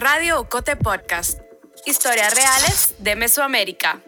Radio 0.00 0.38
Ocote 0.38 0.76
Podcast. 0.76 1.40
Historias 1.84 2.32
reales 2.32 2.94
de 3.00 3.16
Mesoamérica. 3.16 4.00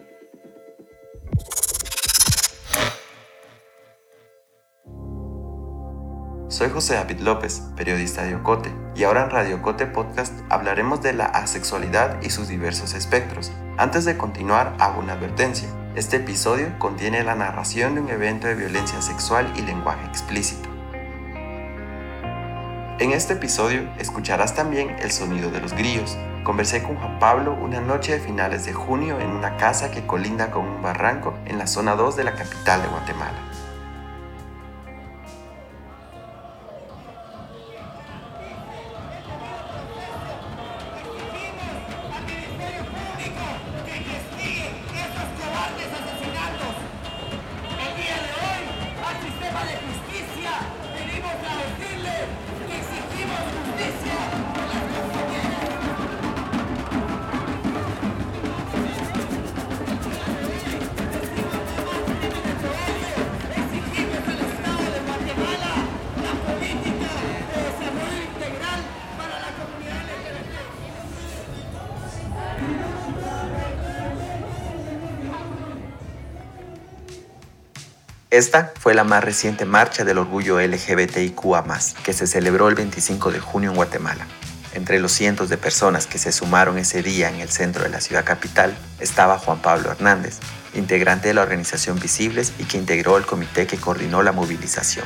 Soy 6.47 6.69
José 6.69 6.93
David 6.93 7.19
López, 7.19 7.63
periodista 7.75 8.23
de 8.23 8.35
Ocote, 8.35 8.73
y 8.95 9.03
ahora 9.03 9.25
en 9.25 9.31
Radio 9.31 9.57
Ocote 9.57 9.85
Podcast 9.85 10.33
hablaremos 10.49 11.01
de 11.01 11.11
la 11.11 11.25
asexualidad 11.25 12.21
y 12.21 12.29
sus 12.29 12.47
diversos 12.47 12.93
espectros. 12.93 13.51
Antes 13.77 14.05
de 14.05 14.17
continuar, 14.17 14.73
hago 14.79 15.01
una 15.01 15.11
advertencia. 15.13 15.67
Este 15.95 16.15
episodio 16.15 16.73
contiene 16.79 17.21
la 17.25 17.35
narración 17.35 17.95
de 17.95 18.01
un 18.01 18.09
evento 18.09 18.47
de 18.47 18.55
violencia 18.55 19.01
sexual 19.01 19.51
y 19.57 19.61
lenguaje 19.63 20.05
explícito. 20.05 20.70
En 23.01 23.13
este 23.13 23.33
episodio 23.33 23.91
escucharás 23.97 24.53
también 24.53 24.95
el 24.99 25.09
sonido 25.09 25.49
de 25.49 25.59
los 25.59 25.73
grillos. 25.73 26.15
Conversé 26.43 26.83
con 26.83 26.97
Juan 26.97 27.17
Pablo 27.17 27.57
una 27.59 27.81
noche 27.81 28.11
de 28.11 28.19
finales 28.19 28.63
de 28.63 28.73
junio 28.73 29.19
en 29.19 29.31
una 29.31 29.57
casa 29.57 29.89
que 29.89 30.05
colinda 30.05 30.51
con 30.51 30.67
un 30.67 30.83
barranco 30.83 31.33
en 31.47 31.57
la 31.57 31.65
zona 31.65 31.95
2 31.95 32.15
de 32.15 32.25
la 32.25 32.35
capital 32.35 32.79
de 32.83 32.89
Guatemala. 32.89 33.50
Esta 78.31 78.71
fue 78.79 78.93
la 78.93 79.03
más 79.03 79.25
reciente 79.25 79.65
marcha 79.65 80.05
del 80.05 80.17
orgullo 80.17 80.61
LGBTIQA, 80.61 81.65
que 82.01 82.13
se 82.13 82.27
celebró 82.27 82.69
el 82.69 82.75
25 82.75 83.29
de 83.29 83.41
junio 83.41 83.71
en 83.71 83.75
Guatemala. 83.75 84.25
Entre 84.73 85.01
los 85.01 85.11
cientos 85.11 85.49
de 85.49 85.57
personas 85.57 86.07
que 86.07 86.17
se 86.17 86.31
sumaron 86.31 86.77
ese 86.77 87.03
día 87.03 87.27
en 87.27 87.41
el 87.41 87.49
centro 87.49 87.83
de 87.83 87.89
la 87.89 87.99
ciudad 87.99 88.23
capital 88.23 88.73
estaba 89.01 89.37
Juan 89.37 89.61
Pablo 89.61 89.91
Hernández, 89.91 90.39
integrante 90.73 91.27
de 91.27 91.33
la 91.33 91.41
organización 91.41 91.99
Visibles 91.99 92.53
y 92.57 92.63
que 92.63 92.77
integró 92.77 93.17
el 93.17 93.25
comité 93.25 93.67
que 93.67 93.75
coordinó 93.75 94.23
la 94.23 94.31
movilización. 94.31 95.05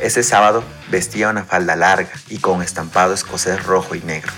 Ese 0.00 0.22
sábado 0.22 0.62
vestía 0.90 1.30
una 1.30 1.44
falda 1.44 1.76
larga 1.76 2.12
y 2.28 2.40
con 2.40 2.60
estampado 2.60 3.14
escocés 3.14 3.64
rojo 3.64 3.94
y 3.94 4.02
negro. 4.02 4.34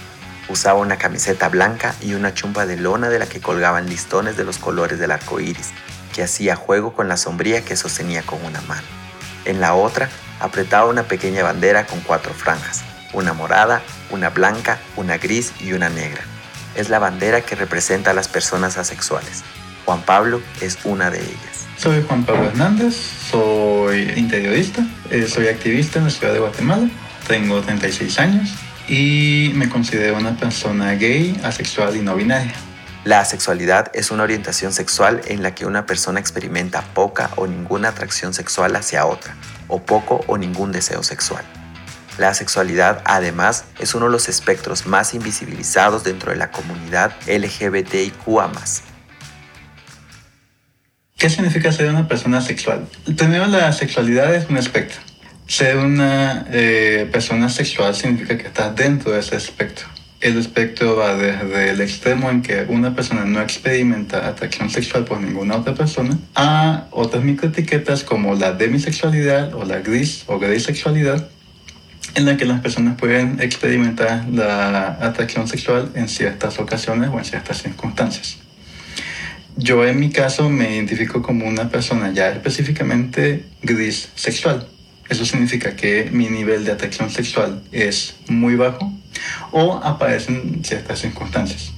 Usaba 0.48 0.78
una 0.78 0.96
camiseta 0.96 1.48
blanca 1.48 1.92
y 2.00 2.14
una 2.14 2.34
chumba 2.34 2.66
de 2.66 2.76
lona 2.76 3.08
de 3.08 3.18
la 3.18 3.26
que 3.26 3.40
colgaban 3.40 3.88
listones 3.88 4.36
de 4.36 4.44
los 4.44 4.58
colores 4.58 5.00
del 5.00 5.10
arco 5.10 5.40
iris, 5.40 5.72
hacía 6.22 6.56
juego 6.56 6.92
con 6.92 7.08
la 7.08 7.16
sombría 7.16 7.64
que 7.64 7.76
sostenía 7.76 8.22
con 8.22 8.44
una 8.44 8.60
mano. 8.62 8.86
En 9.44 9.60
la 9.60 9.74
otra 9.74 10.08
apretaba 10.40 10.86
una 10.86 11.04
pequeña 11.04 11.42
bandera 11.42 11.86
con 11.86 12.00
cuatro 12.00 12.32
franjas, 12.32 12.82
una 13.12 13.32
morada, 13.32 13.82
una 14.10 14.30
blanca, 14.30 14.78
una 14.96 15.18
gris 15.18 15.52
y 15.60 15.72
una 15.72 15.88
negra. 15.88 16.22
Es 16.74 16.88
la 16.88 16.98
bandera 16.98 17.40
que 17.40 17.56
representa 17.56 18.10
a 18.10 18.14
las 18.14 18.28
personas 18.28 18.78
asexuales. 18.78 19.42
Juan 19.84 20.02
Pablo 20.02 20.40
es 20.60 20.78
una 20.84 21.10
de 21.10 21.18
ellas. 21.18 21.66
Soy 21.76 22.04
Juan 22.06 22.24
Pablo 22.24 22.44
Hernández, 22.48 22.94
soy 23.30 24.12
interiorista, 24.16 24.86
eh, 25.10 25.26
soy 25.26 25.48
activista 25.48 25.98
en 25.98 26.04
la 26.04 26.10
ciudad 26.10 26.32
de 26.34 26.38
Guatemala, 26.38 26.88
tengo 27.26 27.60
36 27.60 28.18
años 28.18 28.50
y 28.86 29.52
me 29.54 29.68
considero 29.68 30.18
una 30.18 30.36
persona 30.36 30.92
gay, 30.94 31.40
asexual 31.42 31.96
y 31.96 32.00
no 32.00 32.16
binaria. 32.16 32.52
La 33.02 33.20
asexualidad 33.20 33.90
es 33.94 34.10
una 34.10 34.24
orientación 34.24 34.74
sexual 34.74 35.22
en 35.26 35.42
la 35.42 35.54
que 35.54 35.64
una 35.64 35.86
persona 35.86 36.20
experimenta 36.20 36.82
poca 36.82 37.30
o 37.36 37.46
ninguna 37.46 37.88
atracción 37.88 38.34
sexual 38.34 38.76
hacia 38.76 39.06
otra, 39.06 39.34
o 39.68 39.80
poco 39.80 40.22
o 40.26 40.36
ningún 40.36 40.70
deseo 40.70 41.02
sexual. 41.02 41.42
La 42.18 42.28
asexualidad, 42.28 43.00
además, 43.06 43.64
es 43.78 43.94
uno 43.94 44.04
de 44.04 44.12
los 44.12 44.28
espectros 44.28 44.84
más 44.84 45.14
invisibilizados 45.14 46.04
dentro 46.04 46.30
de 46.30 46.36
la 46.36 46.50
comunidad 46.50 47.12
LGBTIQA. 47.26 48.50
¿Qué 51.16 51.30
significa 51.30 51.72
ser 51.72 51.88
una 51.88 52.06
persona 52.06 52.42
sexual? 52.42 52.86
Primero, 53.16 53.46
la 53.46 53.72
sexualidad 53.72 54.34
es 54.34 54.50
un 54.50 54.58
espectro. 54.58 55.00
Ser 55.46 55.78
una 55.78 56.44
eh, 56.50 57.08
persona 57.10 57.48
sexual 57.48 57.94
significa 57.94 58.36
que 58.36 58.48
estás 58.48 58.76
dentro 58.76 59.12
de 59.12 59.20
ese 59.20 59.36
espectro 59.36 59.88
el 60.20 60.38
espectro 60.38 60.96
va 60.96 61.16
desde 61.16 61.70
el 61.70 61.80
extremo 61.80 62.30
en 62.30 62.42
que 62.42 62.66
una 62.68 62.94
persona 62.94 63.24
no 63.24 63.40
experimenta 63.40 64.28
atracción 64.28 64.68
sexual 64.68 65.04
por 65.04 65.20
ninguna 65.20 65.56
otra 65.56 65.74
persona 65.74 66.18
a 66.34 66.86
otras 66.90 67.24
microetiquetas 67.24 68.04
como 68.04 68.34
la 68.34 68.52
demisexualidad 68.52 69.54
o 69.54 69.64
la 69.64 69.80
gris 69.80 70.24
o 70.26 70.38
sexualidad 70.58 71.28
en 72.14 72.26
la 72.26 72.36
que 72.36 72.44
las 72.44 72.60
personas 72.60 72.98
pueden 72.98 73.40
experimentar 73.40 74.26
la 74.28 74.98
atracción 75.00 75.48
sexual 75.48 75.90
en 75.94 76.08
ciertas 76.08 76.58
ocasiones 76.58 77.08
o 77.12 77.18
en 77.18 77.24
ciertas 77.24 77.62
circunstancias. 77.62 78.38
Yo 79.56 79.86
en 79.86 80.00
mi 80.00 80.10
caso 80.10 80.50
me 80.50 80.74
identifico 80.74 81.22
como 81.22 81.46
una 81.46 81.68
persona 81.68 82.12
ya 82.12 82.30
específicamente 82.30 83.44
gris 83.62 84.08
sexual. 84.14 84.66
Eso 85.10 85.24
significa 85.24 85.74
que 85.74 86.08
mi 86.12 86.28
nivel 86.28 86.64
de 86.64 86.70
atracción 86.70 87.10
sexual 87.10 87.64
es 87.72 88.14
muy 88.28 88.54
bajo 88.54 88.92
o 89.50 89.80
aparecen 89.82 90.64
ciertas 90.64 91.00
circunstancias. 91.00 91.72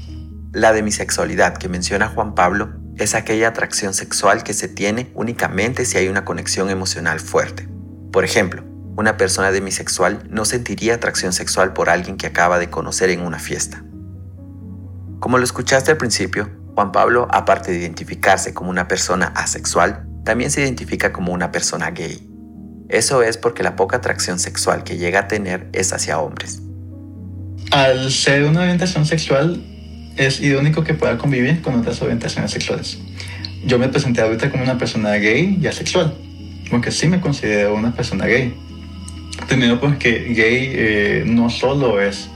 La 0.53 0.75
demisexualidad 0.75 1.57
que 1.57 1.71
menciona 1.71 2.09
Juan 2.09 2.35
Pablo 2.35 2.75
es 2.99 3.15
aquella 3.15 3.49
atracción 3.49 3.95
sexual 3.95 4.43
que 4.43 4.53
se 4.53 4.69
tiene 4.69 5.11
únicamente 5.15 5.87
si 5.87 5.97
hay 5.97 6.09
una 6.09 6.27
conexión 6.27 6.69
emocional 6.69 7.21
fuerte. 7.21 7.67
Por 8.13 8.27
ejemplo, 8.27 8.65
una 8.99 9.17
persona 9.17 9.51
demisexual 9.51 10.29
no 10.29 10.45
sentiría 10.45 10.97
atracción 10.97 11.33
sexual 11.33 11.73
por 11.73 11.89
alguien 11.89 12.19
que 12.19 12.27
acaba 12.27 12.59
de 12.59 12.69
conocer 12.69 13.09
en 13.09 13.23
una 13.23 13.39
fiesta. 13.39 13.83
Como 15.21 15.39
lo 15.39 15.45
escuchaste 15.45 15.91
al 15.91 15.97
principio, 15.97 16.51
Juan 16.75 16.93
Pablo, 16.93 17.29
aparte 17.31 17.73
de 17.73 17.79
identificarse 17.79 18.53
como 18.53 18.69
una 18.69 18.89
persona 18.89 19.29
asexual, 19.29 20.07
también 20.23 20.51
se 20.51 20.61
identifica 20.61 21.15
como 21.15 21.33
una 21.33 21.51
persona 21.51 21.91
gay. 21.93 22.32
Eso 22.93 23.23
es 23.23 23.37
porque 23.37 23.63
la 23.63 23.75
poca 23.75 23.97
atracción 23.97 24.39
sexual 24.39 24.85
que 24.85 24.99
llega 24.99 25.21
a 25.21 25.29
tener 25.29 25.69
es 25.73 25.93
hacia 25.93 26.21
hombres 26.21 26.63
al 27.73 28.13
ser 28.13 28.45
una 28.45 28.61
orientación 28.61 29.07
sexual, 29.07 29.59
es 30.19 30.41
irónico 30.41 30.85
que 30.85 30.93
pueda 30.93 31.17
convivir 31.17 31.63
con 31.63 31.75
otras 31.75 32.03
orientaciones 32.03 32.51
sexuales. 32.51 32.99
Yo 33.65 33.79
me 33.79 33.89
presenté 33.89 34.21
ahorita 34.21 34.51
como 34.51 34.63
una 34.63 34.77
persona 34.77 35.15
gay 35.15 35.59
y 35.61 35.67
asexual, 35.67 36.15
porque 36.71 36.91
sí 36.91 37.09
me 37.09 37.21
considero 37.21 37.75
una 37.75 37.93
persona 37.93 38.27
gay. 38.27 38.55
Primero 39.49 39.81
porque 39.81 40.35
gay 40.37 40.71
eh, 40.75 41.25
no 41.27 41.49
solo 41.49 42.01
es 42.01 42.29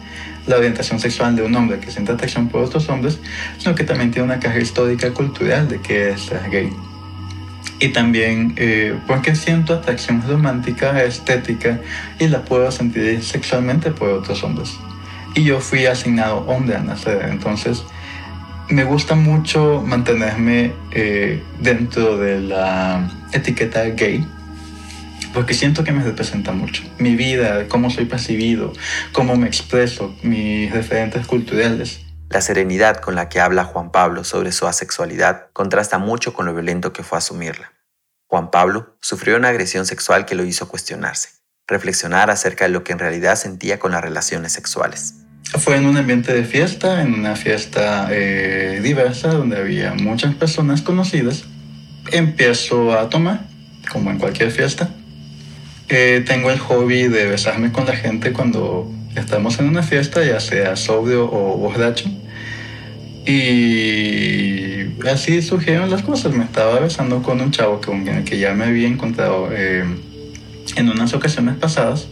la 0.46 0.56
orientación 0.56 0.98
sexual 1.00 1.36
de 1.36 1.42
un 1.42 1.54
hombre 1.54 1.80
que 1.80 1.90
siente 1.90 2.12
atracción 2.12 2.48
por 2.48 2.62
otros 2.62 2.88
hombres, 2.88 3.18
sino 3.58 3.74
que 3.74 3.84
también 3.84 4.10
tiene 4.10 4.24
una 4.24 4.40
carga 4.40 4.60
histórica 4.60 5.12
cultural 5.12 5.68
de 5.68 5.80
que 5.82 6.10
es 6.10 6.30
gay. 6.50 6.70
Y 7.78 7.88
también 7.88 8.54
eh, 8.56 8.98
porque 9.06 9.34
siento 9.34 9.74
atracción 9.74 10.22
romántica, 10.26 11.02
estética 11.04 11.80
y 12.18 12.28
la 12.28 12.42
puedo 12.42 12.70
sentir 12.70 13.22
sexualmente 13.22 13.90
por 13.90 14.08
otros 14.10 14.42
hombres 14.42 14.78
y 15.36 15.44
yo 15.44 15.60
fui 15.60 15.84
asignado 15.86 16.38
hombre 16.46 16.76
a 16.76 16.80
nacer. 16.80 17.26
Entonces, 17.30 17.84
me 18.70 18.84
gusta 18.84 19.14
mucho 19.14 19.82
mantenerme 19.86 20.72
eh, 20.90 21.42
dentro 21.60 22.16
de 22.16 22.40
la 22.40 23.08
etiqueta 23.32 23.84
gay, 23.84 24.26
porque 25.34 25.52
siento 25.52 25.84
que 25.84 25.92
me 25.92 26.02
representa 26.02 26.52
mucho. 26.52 26.82
Mi 26.98 27.14
vida, 27.14 27.68
cómo 27.68 27.90
soy 27.90 28.06
percibido, 28.06 28.72
cómo 29.12 29.36
me 29.36 29.46
expreso, 29.46 30.16
mis 30.22 30.72
referentes 30.72 31.26
culturales. 31.26 32.00
La 32.28 32.40
serenidad 32.40 32.96
con 32.96 33.14
la 33.14 33.28
que 33.28 33.40
habla 33.40 33.64
Juan 33.64 33.92
Pablo 33.92 34.24
sobre 34.24 34.52
su 34.52 34.66
asexualidad 34.66 35.46
contrasta 35.52 35.98
mucho 35.98 36.34
con 36.34 36.46
lo 36.46 36.54
violento 36.54 36.92
que 36.92 37.02
fue 37.02 37.18
asumirla. 37.18 37.72
Juan 38.26 38.50
Pablo 38.50 38.96
sufrió 39.00 39.36
una 39.36 39.48
agresión 39.48 39.86
sexual 39.86 40.26
que 40.26 40.34
lo 40.34 40.44
hizo 40.44 40.68
cuestionarse, 40.68 41.28
reflexionar 41.68 42.30
acerca 42.30 42.64
de 42.64 42.70
lo 42.70 42.82
que 42.82 42.92
en 42.92 42.98
realidad 42.98 43.36
sentía 43.36 43.78
con 43.78 43.92
las 43.92 44.02
relaciones 44.02 44.52
sexuales. 44.52 45.14
Fue 45.44 45.76
en 45.76 45.86
un 45.86 45.96
ambiente 45.96 46.32
de 46.32 46.44
fiesta, 46.44 47.00
en 47.02 47.14
una 47.14 47.36
fiesta 47.36 48.08
eh, 48.10 48.80
diversa 48.82 49.28
donde 49.28 49.58
había 49.58 49.94
muchas 49.94 50.34
personas 50.34 50.82
conocidas. 50.82 51.44
Empiezo 52.10 52.98
a 52.98 53.08
tomar, 53.08 53.46
como 53.90 54.10
en 54.10 54.18
cualquier 54.18 54.50
fiesta. 54.50 54.90
Eh, 55.88 56.24
tengo 56.26 56.50
el 56.50 56.58
hobby 56.58 57.06
de 57.06 57.26
besarme 57.26 57.70
con 57.70 57.86
la 57.86 57.94
gente 57.94 58.32
cuando 58.32 58.90
estamos 59.16 59.58
en 59.58 59.68
una 59.68 59.82
fiesta, 59.82 60.24
ya 60.24 60.40
sea 60.40 60.76
sobrio 60.76 61.24
o 61.24 61.56
borracho. 61.56 62.08
Y 63.26 64.86
así 65.08 65.42
surgieron 65.42 65.90
las 65.90 66.02
cosas. 66.02 66.32
Me 66.34 66.44
estaba 66.44 66.78
besando 66.78 67.22
con 67.22 67.40
un 67.40 67.50
chavo 67.50 67.80
que, 67.80 68.24
que 68.24 68.38
ya 68.38 68.54
me 68.54 68.64
había 68.64 68.86
encontrado 68.86 69.48
eh, 69.52 69.84
en 70.76 70.88
unas 70.88 71.12
ocasiones 71.14 71.56
pasadas. 71.56 72.06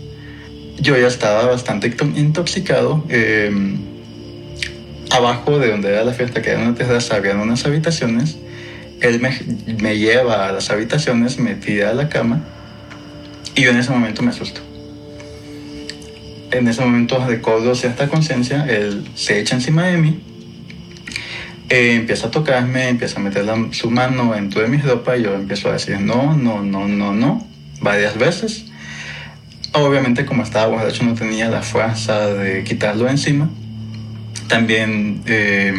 Yo 0.80 0.96
ya 0.96 1.06
estaba 1.06 1.46
bastante 1.46 1.94
intoxicado. 2.16 3.04
Eh, 3.08 3.52
abajo 5.10 5.58
de 5.58 5.70
donde 5.70 5.90
era 5.90 6.04
la 6.04 6.12
fiesta, 6.12 6.42
que 6.42 6.50
era 6.50 6.60
una 6.60 6.74
terraza, 6.74 7.14
había 7.14 7.34
unas 7.36 7.64
habitaciones. 7.64 8.36
Él 9.00 9.20
me, 9.20 9.38
me, 9.80 9.98
lleva 9.98 10.48
a 10.48 10.52
las 10.52 10.70
habitaciones, 10.70 11.38
me 11.38 11.54
tira 11.54 11.90
a 11.90 11.94
la 11.94 12.08
cama 12.08 12.42
y 13.54 13.62
yo 13.62 13.70
en 13.70 13.76
ese 13.76 13.90
momento 13.90 14.22
me 14.22 14.30
asusto. 14.30 14.60
En 16.54 16.68
ese 16.68 16.82
momento 16.82 17.24
recobro 17.26 17.74
cierta 17.74 18.08
conciencia, 18.08 18.64
él 18.66 19.06
se 19.14 19.40
echa 19.40 19.56
encima 19.56 19.86
de 19.86 19.96
mí, 19.98 20.20
eh, 21.68 21.94
empieza 21.96 22.28
a 22.28 22.30
tocarme, 22.30 22.88
empieza 22.88 23.18
a 23.18 23.22
meter 23.22 23.44
su 23.72 23.90
mano 23.90 24.32
dentro 24.34 24.62
de 24.62 24.68
mi 24.68 24.78
ropa 24.78 25.16
y 25.16 25.22
yo 25.24 25.34
empiezo 25.34 25.68
a 25.68 25.72
decir 25.72 26.00
no, 26.00 26.36
no, 26.36 26.62
no, 26.62 26.86
no, 26.86 27.12
no, 27.12 27.46
varias 27.80 28.16
veces. 28.16 28.66
Obviamente 29.72 30.24
como 30.24 30.44
estaba 30.44 30.68
borracho 30.68 31.02
no 31.04 31.14
tenía 31.14 31.48
la 31.48 31.62
fuerza 31.62 32.28
de 32.28 32.62
quitarlo 32.62 33.08
encima 33.08 33.50
también 34.48 35.22
eh, 35.26 35.72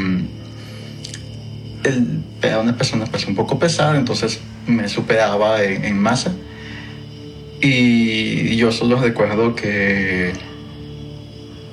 era 2.42 2.60
una 2.60 2.76
persona 2.76 3.06
pues, 3.06 3.26
un 3.28 3.36
poco 3.36 3.60
pesada, 3.60 3.98
entonces 3.98 4.40
me 4.68 4.90
superaba 4.90 5.64
en, 5.64 5.98
masa. 5.98 6.34
Y 7.62 8.56
yo 8.58 8.72
solo 8.72 9.00
recuerdo 9.00 9.56
que, 9.56 10.34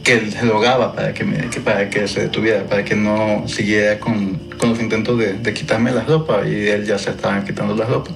que 0.03 0.15
él 0.15 0.35
rogaba 0.43 0.95
para 0.95 1.15
que, 1.15 1.25
me, 1.25 1.39
para 1.65 1.89
que 1.89 2.09
se 2.09 2.23
detuviera, 2.23 2.65
para 2.65 2.85
que 2.85 2.97
no 2.97 3.45
siguiera 3.47 4.01
con, 4.01 4.35
con 4.59 4.71
los 4.71 4.81
intentos 4.81 5.19
de, 5.19 5.55
quitarme 5.55 5.93
la 5.93 6.03
ropa 6.03 6.47
y 6.47 6.67
él 6.69 6.85
ya 6.85 6.99
se 6.99 7.11
estaba 7.11 7.45
quitando 7.45 7.75
la 7.77 7.87
ropa. 7.87 8.11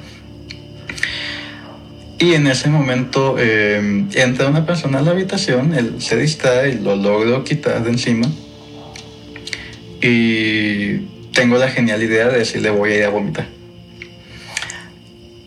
Y 2.19 2.33
en 2.33 2.47
ese 2.47 2.71
momento 2.71 3.37
eh, 3.39 4.07
entra 4.15 4.49
una 4.49 4.65
persona 4.65 4.99
a 4.99 5.03
la 5.03 5.11
habitación, 5.11 5.75
él 5.75 6.01
se 6.01 6.17
distrae 6.17 6.75
lo 6.75 6.97
logro 6.97 7.45
quitar 7.45 7.85
de 7.85 7.91
encima 7.91 8.27
y 10.01 10.99
tengo 11.33 11.59
la 11.59 11.69
genial 11.69 12.03
idea 12.03 12.29
de 12.29 12.39
decirle 12.39 12.71
voy 12.71 12.93
a 12.93 12.97
ir 12.97 13.05
a 13.05 13.11
vomitar. 13.11 13.47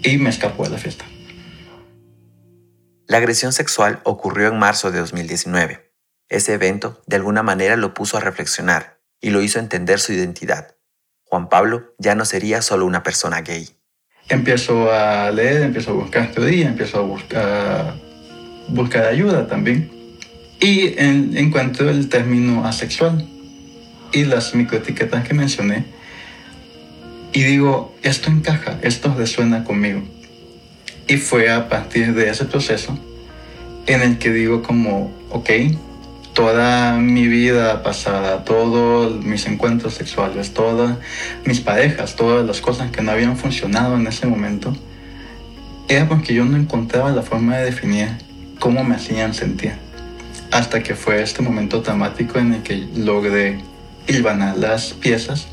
Y 0.04 0.18
me 0.18 0.30
escapó 0.30 0.64
de 0.64 0.70
la 0.70 0.78
fiesta. 0.78 1.06
La 3.08 3.18
agresión 3.18 3.52
sexual 3.52 4.00
ocurrió 4.04 4.48
en 4.48 4.60
marzo 4.60 4.92
de 4.92 5.00
2019. 5.00 5.89
Ese 6.30 6.54
evento 6.54 7.02
de 7.08 7.18
alguna 7.18 7.44
manera 7.44 7.76
lo 7.76 7.94
puso 7.94 8.18
a 8.18 8.22
reflexionar 8.22 9.00
y 9.20 9.32
lo 9.32 9.42
hizo 9.42 9.60
entender 9.60 10.00
su 10.00 10.14
identidad. 10.14 10.76
Juan 11.26 11.50
Pablo 11.50 11.94
ya 11.98 12.16
no 12.16 12.26
sería 12.26 12.62
solo 12.62 12.86
una 12.86 13.04
persona 13.04 13.42
gay. 13.42 13.70
Empiezo 14.30 14.92
a 14.92 15.32
leer, 15.32 15.64
empiezo 15.64 15.92
a 15.92 15.96
buscar 15.96 16.32
teoría, 16.32 16.68
empiezo 16.68 17.00
a 17.00 17.02
buscar, 17.02 17.96
buscar 18.70 19.06
ayuda 19.06 19.48
también. 19.48 19.92
Y 20.60 20.96
encuentro 20.98 21.90
el 21.90 22.10
término 22.10 22.66
asexual, 22.66 23.28
y 24.12 24.26
las 24.26 24.56
microetiquetas 24.56 25.28
que 25.28 25.34
mencioné 25.34 25.86
y 27.32 27.44
digo, 27.44 27.96
esto 28.02 28.32
encaja, 28.32 28.80
esto 28.82 29.14
resuena 29.16 29.64
conmigo. 29.64 30.02
Y 31.08 31.18
fue 31.18 31.52
a 31.52 31.70
partir 31.70 32.14
de 32.14 32.30
ese 32.30 32.46
proceso 32.46 32.98
en 33.86 34.02
el 34.02 34.18
que 34.18 34.32
digo 34.32 34.64
como, 34.64 35.12
ok, 35.30 35.50
toda 36.34 36.98
mi 36.98 37.28
vida 37.28 37.84
pasada, 37.84 38.44
todos 38.44 39.24
mis 39.24 39.46
encuentros 39.46 39.94
sexuales, 39.94 40.54
todas 40.54 40.98
mis 41.46 41.60
parejas, 41.60 42.16
todas 42.16 42.46
las 42.46 42.62
cosas 42.62 42.92
que 42.92 43.02
no 43.02 43.12
habían 43.12 43.38
funcionado 43.38 43.96
en 43.96 44.08
ese 44.08 44.28
momento, 44.28 44.74
era 45.88 46.08
porque 46.08 46.34
yo 46.34 46.46
no 46.46 46.58
encontraba 46.58 47.12
la 47.12 47.24
forma 47.24 47.58
de 47.58 47.66
definir 47.66 48.10
cómo 48.60 48.84
me 48.84 48.96
hacían 48.96 49.34
sentir. 49.34 49.74
Hasta 50.52 50.82
que 50.82 50.96
fue 50.96 51.22
este 51.22 51.42
momento 51.42 51.82
dramático 51.82 52.40
en 52.40 52.54
el 52.54 52.64
que 52.64 52.88
logré 52.96 53.60
hilvanar 54.08 54.58
las 54.58 54.94
piezas 54.94 55.48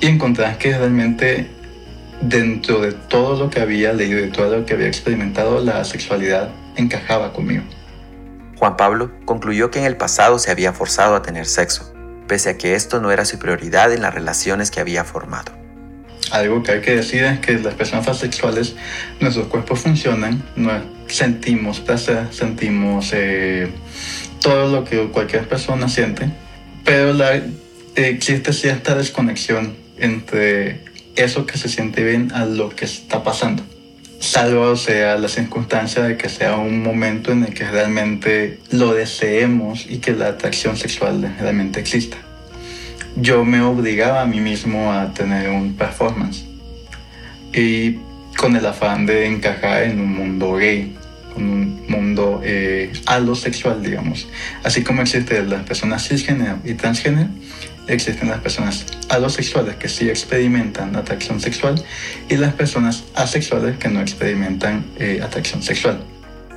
y 0.00 0.06
encontrar 0.06 0.58
que 0.58 0.76
realmente 0.76 1.48
dentro 2.20 2.80
de 2.80 2.92
todo 2.92 3.38
lo 3.38 3.50
que 3.50 3.60
había 3.60 3.92
leído 3.92 4.24
y 4.24 4.30
todo 4.30 4.58
lo 4.58 4.66
que 4.66 4.74
había 4.74 4.88
experimentado, 4.88 5.60
la 5.60 5.84
sexualidad 5.84 6.50
encajaba 6.76 7.32
conmigo. 7.32 7.62
Juan 8.58 8.76
Pablo 8.76 9.10
concluyó 9.24 9.70
que 9.70 9.78
en 9.78 9.84
el 9.84 9.96
pasado 9.96 10.38
se 10.38 10.50
había 10.50 10.72
forzado 10.72 11.14
a 11.14 11.22
tener 11.22 11.46
sexo, 11.46 11.92
pese 12.26 12.50
a 12.50 12.58
que 12.58 12.74
esto 12.74 13.00
no 13.00 13.10
era 13.10 13.24
su 13.24 13.38
prioridad 13.38 13.92
en 13.92 14.02
las 14.02 14.14
relaciones 14.14 14.70
que 14.70 14.80
había 14.80 15.04
formado. 15.04 15.52
Algo 16.30 16.62
que 16.62 16.72
hay 16.72 16.80
que 16.80 16.96
decir 16.96 17.22
es 17.22 17.38
que 17.40 17.58
las 17.58 17.74
personas 17.74 18.08
asexuales, 18.08 18.74
nuestros 19.20 19.46
cuerpos 19.46 19.80
funcionan, 19.80 20.42
sentimos 21.06 21.80
placer, 21.80 22.28
sentimos 22.32 23.10
eh, 23.12 23.68
todo 24.40 24.68
lo 24.68 24.84
que 24.84 25.06
cualquier 25.08 25.46
persona 25.48 25.88
siente, 25.88 26.30
pero 26.84 27.14
existe 27.94 28.52
cierta 28.52 28.94
desconexión 28.94 29.76
entre 29.98 30.80
eso 31.14 31.46
que 31.46 31.58
se 31.58 31.68
siente 31.68 32.02
bien 32.02 32.32
a 32.32 32.44
lo 32.44 32.70
que 32.70 32.86
está 32.86 33.22
pasando. 33.22 33.62
Salvo 34.18 34.76
sea 34.76 35.16
la 35.18 35.28
circunstancia 35.28 36.02
de 36.02 36.16
que 36.16 36.28
sea 36.28 36.56
un 36.56 36.82
momento 36.82 37.32
en 37.32 37.44
el 37.44 37.54
que 37.54 37.64
realmente 37.64 38.58
lo 38.70 38.94
deseemos 38.94 39.86
y 39.88 39.98
que 39.98 40.12
la 40.12 40.28
atracción 40.28 40.76
sexual 40.76 41.34
realmente 41.38 41.80
exista. 41.80 42.16
Yo 43.16 43.44
me 43.44 43.60
obligaba 43.60 44.22
a 44.22 44.26
mí 44.26 44.40
mismo 44.40 44.92
a 44.92 45.12
tener 45.12 45.50
un 45.50 45.74
performance 45.74 46.44
y 47.52 47.98
con 48.36 48.56
el 48.56 48.66
afán 48.66 49.06
de 49.06 49.26
encajar 49.26 49.84
en 49.84 50.00
un 50.00 50.12
mundo 50.14 50.54
gay 50.56 50.96
un 51.36 51.84
mundo 51.88 52.40
eh, 52.42 52.92
alosexual, 53.06 53.82
digamos. 53.82 54.26
Así 54.64 54.82
como 54.82 55.02
existen 55.02 55.48
las 55.50 55.64
personas 55.64 56.06
cisgénero 56.06 56.58
y 56.64 56.74
transgénero, 56.74 57.28
existen 57.88 58.28
las 58.28 58.40
personas 58.40 58.86
alosexuales 59.08 59.76
que 59.76 59.88
sí 59.88 60.08
experimentan 60.08 60.96
atracción 60.96 61.40
sexual 61.40 61.82
y 62.28 62.36
las 62.36 62.54
personas 62.54 63.04
asexuales 63.14 63.78
que 63.78 63.88
no 63.88 64.00
experimentan 64.00 64.84
eh, 64.98 65.20
atracción 65.22 65.62
sexual. 65.62 66.04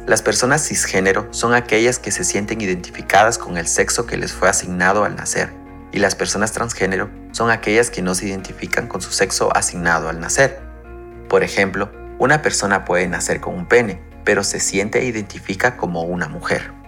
Las 0.07 0.21
personas 0.21 0.67
cisgénero 0.67 1.27
son 1.31 1.53
aquellas 1.53 1.99
que 1.99 2.11
se 2.11 2.23
sienten 2.23 2.61
identificadas 2.61 3.37
con 3.37 3.57
el 3.57 3.67
sexo 3.67 4.05
que 4.05 4.17
les 4.17 4.33
fue 4.33 4.49
asignado 4.49 5.04
al 5.04 5.15
nacer, 5.15 5.54
y 5.92 5.99
las 5.99 6.15
personas 6.15 6.51
transgénero 6.51 7.09
son 7.31 7.51
aquellas 7.51 7.92
que 7.92 8.01
no 8.01 8.15
se 8.15 8.27
identifican 8.27 8.87
con 8.87 9.01
su 9.01 9.11
sexo 9.11 9.56
asignado 9.56 10.09
al 10.09 10.19
nacer. 10.19 10.59
Por 11.27 11.44
ejemplo, 11.44 11.92
una 12.18 12.42
persona 12.42 12.85
puede 12.85 13.07
nacer 13.07 13.39
con 13.39 13.56
un 13.56 13.68
pene, 13.68 14.01
pero 14.25 14.44
se 14.44 14.59
siente 14.59 14.99
e 14.99 15.06
identifica 15.06 15.77
como 15.77 16.01
una 16.04 16.27
mujer. 16.27 16.79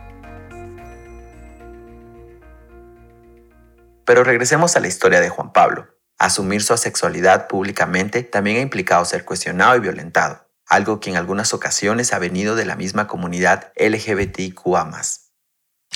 Pero 4.11 4.25
regresemos 4.25 4.75
a 4.75 4.81
la 4.81 4.89
historia 4.89 5.21
de 5.21 5.29
Juan 5.29 5.53
Pablo. 5.53 5.87
Asumir 6.19 6.61
su 6.61 6.73
asexualidad 6.73 7.47
públicamente 7.47 8.23
también 8.23 8.57
ha 8.57 8.59
implicado 8.59 9.05
ser 9.05 9.23
cuestionado 9.23 9.77
y 9.77 9.79
violentado, 9.79 10.49
algo 10.67 10.99
que 10.99 11.11
en 11.11 11.15
algunas 11.15 11.53
ocasiones 11.53 12.11
ha 12.11 12.19
venido 12.19 12.57
de 12.57 12.65
la 12.65 12.75
misma 12.75 13.07
comunidad 13.07 13.71
LGBTIQA. 13.77 14.91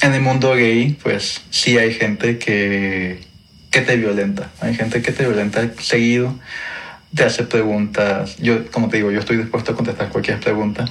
En 0.01 0.13
el 0.13 0.21
mundo 0.21 0.55
gay, 0.55 0.97
pues 1.03 1.41
sí 1.49 1.77
hay 1.77 1.93
gente 1.93 2.39
que, 2.39 3.19
que 3.69 3.81
te 3.81 3.97
violenta, 3.97 4.49
hay 4.61 4.73
gente 4.75 5.01
que 5.01 5.11
te 5.11 5.25
violenta 5.25 5.69
seguido, 5.79 6.39
te 7.13 7.25
hace 7.25 7.43
preguntas. 7.43 8.37
Yo, 8.37 8.71
como 8.71 8.87
te 8.87 8.95
digo, 8.95 9.11
yo 9.11 9.19
estoy 9.19 9.35
dispuesto 9.35 9.73
a 9.73 9.75
contestar 9.75 10.07
cualquier 10.07 10.39
pregunta, 10.39 10.85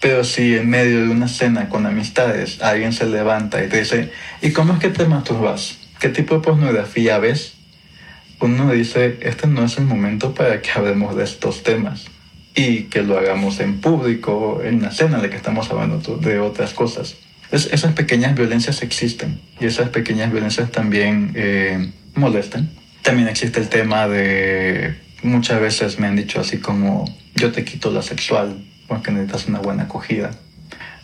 pero 0.00 0.24
si 0.24 0.56
en 0.56 0.68
medio 0.68 1.02
de 1.02 1.08
una 1.10 1.28
cena 1.28 1.68
con 1.68 1.86
amistades 1.86 2.60
alguien 2.62 2.92
se 2.92 3.06
levanta 3.06 3.62
y 3.62 3.68
te 3.68 3.78
dice, 3.78 4.10
¿y 4.42 4.50
cómo 4.50 4.72
es 4.72 4.80
que 4.80 4.88
te 4.88 5.04
masturbas? 5.06 5.78
¿Qué 6.00 6.08
tipo 6.10 6.36
de 6.36 6.40
pornografía 6.40 7.18
ves? 7.18 7.54
Uno 8.40 8.70
dice, 8.70 9.18
este 9.22 9.48
no 9.48 9.64
es 9.64 9.78
el 9.78 9.84
momento 9.84 10.32
para 10.32 10.62
que 10.62 10.70
hablemos 10.70 11.16
de 11.16 11.24
estos 11.24 11.64
temas 11.64 12.06
y 12.54 12.84
que 12.84 13.02
lo 13.02 13.18
hagamos 13.18 13.58
en 13.58 13.80
público, 13.80 14.60
en 14.62 14.76
una 14.76 14.92
cena 14.92 15.16
en 15.16 15.22
la 15.22 15.30
que 15.30 15.36
estamos 15.36 15.70
hablando 15.70 16.16
de 16.18 16.38
otras 16.38 16.72
cosas. 16.72 17.16
esas 17.50 17.92
pequeñas 17.94 18.36
violencias 18.36 18.82
existen 18.82 19.40
y 19.60 19.66
esas 19.66 19.88
pequeñas 19.88 20.30
violencias 20.30 20.70
también 20.70 21.32
eh, 21.34 21.90
molestan. 22.14 22.70
También 23.02 23.26
existe 23.26 23.58
el 23.58 23.68
tema 23.68 24.06
de, 24.06 24.96
muchas 25.22 25.60
veces 25.60 25.98
me 25.98 26.06
han 26.06 26.14
dicho 26.14 26.40
así 26.40 26.58
como, 26.58 27.12
yo 27.34 27.50
te 27.50 27.64
quito 27.64 27.90
la 27.90 28.02
sexual 28.02 28.56
porque 28.86 29.10
necesitas 29.10 29.48
una 29.48 29.58
buena 29.58 29.84
acogida. 29.84 30.30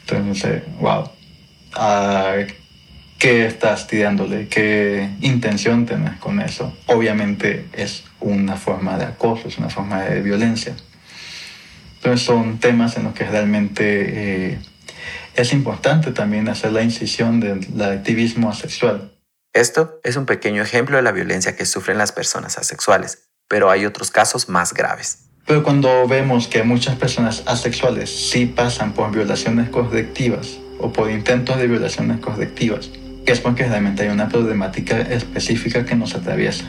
Entonces, 0.01 0.63
wow, 0.81 1.11
¿qué 3.19 3.47
estás 3.47 3.87
tirándole? 3.87 4.49
¿Qué 4.49 5.09
intención 5.21 5.87
tienes 5.87 6.19
con 6.19 6.41
eso? 6.41 6.77
Obviamente 6.87 7.67
es 7.73 8.05
una 8.21 8.57
forma 8.57 8.99
de 8.99 9.05
acoso, 9.05 9.49
es 9.49 9.59
una 9.59 9.71
forma 9.71 10.03
de 10.03 10.21
violencia. 10.21 10.75
Entonces 11.97 12.27
son 12.27 12.59
temas 12.59 12.97
en 12.97 13.05
los 13.05 13.15
que 13.15 13.25
realmente 13.25 14.53
eh, 14.53 14.59
es 15.35 15.53
importante 15.53 16.13
también 16.13 16.49
hacer 16.49 16.73
la 16.73 16.83
incisión 16.83 17.41
del 17.41 17.83
activismo 17.83 18.51
asexual. 18.51 19.13
Esto 19.55 20.01
es 20.03 20.17
un 20.17 20.27
pequeño 20.27 20.63
ejemplo 20.63 20.97
de 20.97 21.03
la 21.03 21.13
violencia 21.13 21.57
que 21.57 21.65
sufren 21.65 21.97
las 21.97 22.13
personas 22.13 22.59
asexuales, 22.59 23.29
pero 23.49 23.71
hay 23.71 23.87
otros 23.87 24.11
casos 24.11 24.49
más 24.49 24.75
graves. 24.75 25.31
Pero 25.47 25.63
cuando 25.63 26.09
vemos 26.09 26.49
que 26.49 26.63
muchas 26.63 26.97
personas 26.97 27.43
asexuales 27.47 28.11
sí 28.11 28.47
pasan 28.47 28.93
por 28.95 29.13
violaciones 29.13 29.69
colectivas 29.69 30.59
o 30.79 30.93
por 30.93 31.11
intentos 31.11 31.57
de 31.59 31.69
violaciones 31.69 32.19
colectivas, 32.21 32.91
es 33.33 33.41
porque 33.41 33.67
realmente 33.67 34.03
hay 34.03 34.09
una 34.11 34.29
problemática 34.29 35.01
específica 35.01 35.85
que 35.85 35.95
nos 35.95 36.15
atraviesa 36.15 36.65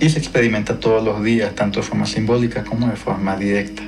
y 0.00 0.08
se 0.08 0.18
experimenta 0.18 0.78
todos 0.80 1.02
los 1.04 1.22
días, 1.22 1.54
tanto 1.54 1.80
de 1.80 1.86
forma 1.86 2.06
simbólica 2.06 2.64
como 2.64 2.86
de 2.88 2.96
forma 2.96 3.36
directa. 3.36 3.82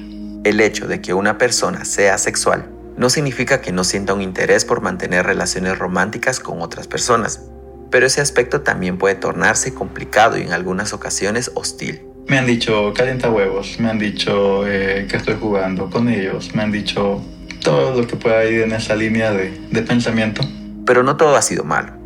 El 0.44 0.60
hecho 0.60 0.86
de 0.86 1.00
que 1.00 1.14
una 1.14 1.38
persona 1.38 1.84
sea 1.84 2.18
sexual 2.18 2.66
no 2.96 3.08
significa 3.10 3.60
que 3.60 3.72
no 3.72 3.84
sienta 3.84 4.14
un 4.14 4.20
interés 4.20 4.64
por 4.64 4.80
mantener 4.80 5.24
relaciones 5.24 5.78
románticas 5.78 6.40
con 6.40 6.60
otras 6.60 6.86
personas, 6.86 7.42
pero 7.90 8.06
ese 8.06 8.20
aspecto 8.20 8.60
también 8.60 8.98
puede 8.98 9.14
tornarse 9.14 9.72
complicado 9.74 10.38
y 10.38 10.42
en 10.42 10.52
algunas 10.52 10.92
ocasiones 10.92 11.50
hostil. 11.54 12.02
Me 12.26 12.38
han 12.38 12.46
dicho 12.46 12.92
calienta 12.94 13.30
huevos, 13.30 13.78
me 13.80 13.90
han 13.90 13.98
dicho 13.98 14.66
eh, 14.66 15.06
que 15.08 15.16
estoy 15.16 15.36
jugando 15.40 15.90
con 15.90 16.08
ellos, 16.08 16.54
me 16.54 16.62
han 16.62 16.70
dicho 16.70 17.22
todo 17.62 18.00
lo 18.00 18.06
que 18.06 18.16
pueda 18.16 18.44
ir 18.44 18.62
en 18.62 18.72
esa 18.72 18.94
línea 18.94 19.32
de, 19.32 19.58
de 19.70 19.82
pensamiento. 19.82 20.42
Pero 20.86 21.02
no 21.02 21.16
todo 21.16 21.36
ha 21.36 21.42
sido 21.42 21.64
malo. 21.64 21.99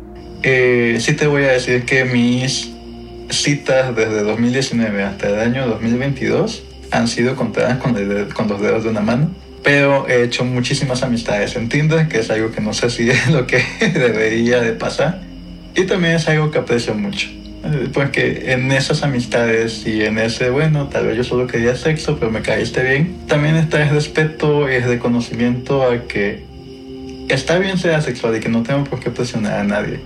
Eh, 0.47 0.97
sí 0.99 1.13
te 1.13 1.25
voy 1.25 1.43
a 1.43 1.51
decir 1.53 1.85
que 1.85 2.05
mis 2.05 2.71
citas 3.29 3.95
desde 3.95 4.21
2019 4.21 5.03
hasta 5.03 5.29
el 5.29 5.39
año 5.39 5.67
2022 5.67 6.61
han 6.91 7.07
sido 7.07 7.35
contadas 7.35 7.79
con, 7.79 7.95
con 8.33 8.47
los 8.47 8.61
dedos 8.61 8.83
de 8.83 8.91
una 8.91 9.01
mano 9.01 9.31
pero 9.65 10.07
he 10.07 10.23
hecho 10.23 10.45
muchísimas 10.45 11.01
amistades 11.01 11.55
en 11.55 11.69
Tinder, 11.69 12.07
que 12.07 12.19
es 12.19 12.29
algo 12.29 12.51
que 12.51 12.61
no 12.61 12.71
sé 12.71 12.91
si 12.91 13.09
es 13.09 13.27
lo 13.29 13.47
que 13.47 13.65
debería 13.81 14.61
de 14.61 14.73
pasar. 14.73 15.21
Y 15.75 15.85
también 15.85 16.13
es 16.13 16.29
algo 16.29 16.51
que 16.51 16.59
aprecio 16.59 16.93
mucho. 16.93 17.29
Eh, 17.65 17.89
porque 17.91 18.53
en 18.53 18.71
esas 18.71 19.01
amistades 19.01 19.87
y 19.87 20.03
en 20.03 20.19
ese, 20.19 20.51
bueno, 20.51 20.87
tal 20.89 21.07
vez 21.07 21.17
yo 21.17 21.23
solo 21.23 21.47
quería 21.47 21.75
sexo, 21.75 22.17
pero 22.19 22.31
me 22.31 22.43
caíste 22.43 22.83
bien, 22.83 23.15
también 23.27 23.55
está 23.55 23.81
el 23.81 23.89
respeto 23.89 24.71
y 24.71 24.75
el 24.75 24.83
reconocimiento 24.83 25.81
a 25.81 26.07
que 26.07 26.43
está 27.27 27.57
bien 27.57 27.79
ser 27.79 27.95
asexual 27.95 28.37
y 28.37 28.41
que 28.41 28.49
no 28.49 28.61
tengo 28.61 28.83
por 28.83 28.99
qué 28.99 29.09
presionar 29.09 29.59
a 29.59 29.63
nadie. 29.63 29.99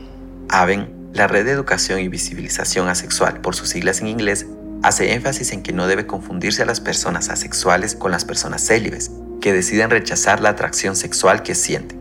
AVEN, 0.50 1.12
la 1.14 1.28
Red 1.28 1.46
de 1.46 1.52
Educación 1.52 2.00
y 2.00 2.08
Visibilización 2.08 2.88
Asexual, 2.88 3.42
por 3.42 3.56
sus 3.56 3.70
siglas 3.70 4.02
en 4.02 4.08
inglés, 4.08 4.48
hace 4.84 5.14
énfasis 5.14 5.52
en 5.52 5.64
que 5.64 5.74
no 5.74 5.88
debe 5.88 6.08
confundirse 6.08 6.64
a 6.64 6.66
las 6.66 6.82
personas 6.82 7.30
asexuales 7.30 7.96
con 7.96 8.12
las 8.12 8.26
personas 8.26 8.66
célibes, 8.66 9.12
que 9.42 9.54
deciden 9.54 9.90
rechazar 9.90 10.42
la 10.42 10.50
atracción 10.50 10.96
sexual 10.96 11.44
que 11.44 11.56
sienten. 11.56 12.00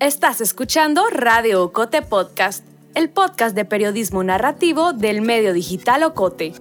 Estás 0.00 0.40
escuchando 0.40 1.06
Radio 1.10 1.62
Ocote 1.62 2.02
Podcast, 2.02 2.64
el 2.94 3.10
podcast 3.10 3.54
de 3.56 3.64
periodismo 3.64 4.22
narrativo 4.22 4.92
del 4.92 5.20
medio 5.20 5.52
digital 5.52 6.02
Ocote. 6.02 6.52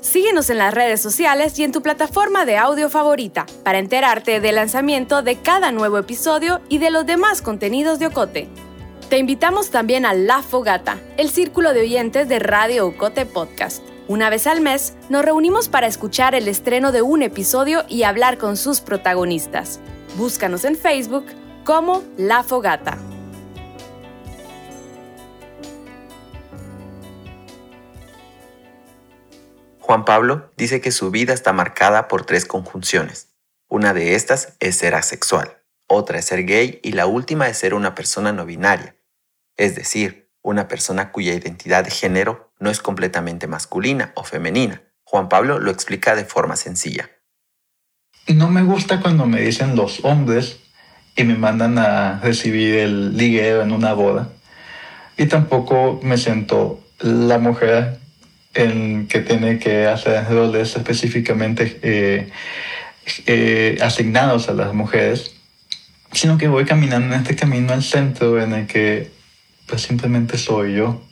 Síguenos 0.00 0.50
en 0.50 0.58
las 0.58 0.72
redes 0.72 1.00
sociales 1.00 1.58
y 1.58 1.64
en 1.64 1.72
tu 1.72 1.82
plataforma 1.82 2.44
de 2.44 2.56
audio 2.56 2.88
favorita 2.90 3.46
para 3.64 3.78
enterarte 3.78 4.40
del 4.40 4.56
lanzamiento 4.56 5.22
de 5.22 5.36
cada 5.36 5.72
nuevo 5.72 5.98
episodio 5.98 6.60
y 6.68 6.78
de 6.78 6.90
los 6.90 7.06
demás 7.06 7.42
contenidos 7.42 7.98
de 7.98 8.06
Ocote. 8.06 8.48
Te 9.08 9.18
invitamos 9.18 9.70
también 9.70 10.06
a 10.06 10.14
La 10.14 10.42
Fogata, 10.42 10.98
el 11.16 11.30
círculo 11.30 11.72
de 11.72 11.80
oyentes 11.80 12.28
de 12.28 12.38
Radio 12.38 12.86
Ocote 12.86 13.26
Podcast 13.26 13.82
una 14.08 14.30
vez 14.30 14.46
al 14.46 14.60
mes, 14.60 14.94
nos 15.08 15.24
reunimos 15.24 15.68
para 15.68 15.88
escuchar 15.88 16.36
el 16.36 16.46
estreno 16.46 16.92
de 16.92 17.02
un 17.02 17.22
episodio 17.22 17.84
y 17.88 18.04
hablar 18.04 18.38
con 18.38 18.56
sus 18.56 18.80
protagonistas. 18.80 19.80
Búscanos 20.16 20.64
en 20.64 20.76
Facebook 20.76 21.26
como 21.64 22.04
La 22.16 22.44
Fogata. 22.44 23.15
Juan 29.86 30.04
Pablo 30.04 30.52
dice 30.56 30.80
que 30.80 30.90
su 30.90 31.12
vida 31.12 31.32
está 31.32 31.52
marcada 31.52 32.08
por 32.08 32.26
tres 32.26 32.44
conjunciones. 32.44 33.28
Una 33.68 33.94
de 33.94 34.16
estas 34.16 34.56
es 34.58 34.76
ser 34.78 34.96
asexual, 34.96 35.62
otra 35.86 36.18
es 36.18 36.24
ser 36.24 36.44
gay 36.44 36.80
y 36.82 36.90
la 36.90 37.06
última 37.06 37.46
es 37.46 37.58
ser 37.58 37.72
una 37.72 37.94
persona 37.94 38.32
no 38.32 38.44
binaria, 38.44 38.96
es 39.56 39.76
decir, 39.76 40.28
una 40.42 40.66
persona 40.66 41.12
cuya 41.12 41.34
identidad 41.34 41.84
de 41.84 41.92
género 41.92 42.52
no 42.58 42.68
es 42.68 42.80
completamente 42.80 43.46
masculina 43.46 44.10
o 44.16 44.24
femenina. 44.24 44.82
Juan 45.04 45.28
Pablo 45.28 45.60
lo 45.60 45.70
explica 45.70 46.16
de 46.16 46.24
forma 46.24 46.56
sencilla. 46.56 47.08
No 48.26 48.50
me 48.50 48.64
gusta 48.64 49.00
cuando 49.00 49.24
me 49.26 49.40
dicen 49.40 49.76
los 49.76 50.04
hombres 50.04 50.58
y 51.14 51.22
me 51.22 51.36
mandan 51.36 51.78
a 51.78 52.18
recibir 52.18 52.74
el 52.74 53.16
ligueo 53.16 53.62
en 53.62 53.70
una 53.70 53.92
boda. 53.92 54.30
Y 55.16 55.26
tampoco 55.26 56.00
me 56.02 56.18
siento 56.18 56.84
la 56.98 57.38
mujer 57.38 58.00
en 58.56 59.06
que 59.06 59.20
tiene 59.20 59.58
que 59.58 59.86
hacer 59.86 60.26
roles 60.28 60.76
específicamente 60.76 61.78
eh, 61.82 62.28
eh, 63.26 63.78
asignados 63.82 64.48
a 64.48 64.54
las 64.54 64.72
mujeres, 64.72 65.34
sino 66.12 66.38
que 66.38 66.48
voy 66.48 66.64
caminando 66.64 67.14
en 67.14 67.20
este 67.20 67.36
camino 67.36 67.72
al 67.72 67.82
centro 67.82 68.42
en 68.42 68.52
el 68.54 68.66
que 68.66 69.10
pues 69.66 69.82
simplemente 69.82 70.38
soy 70.38 70.74
yo. 70.74 71.02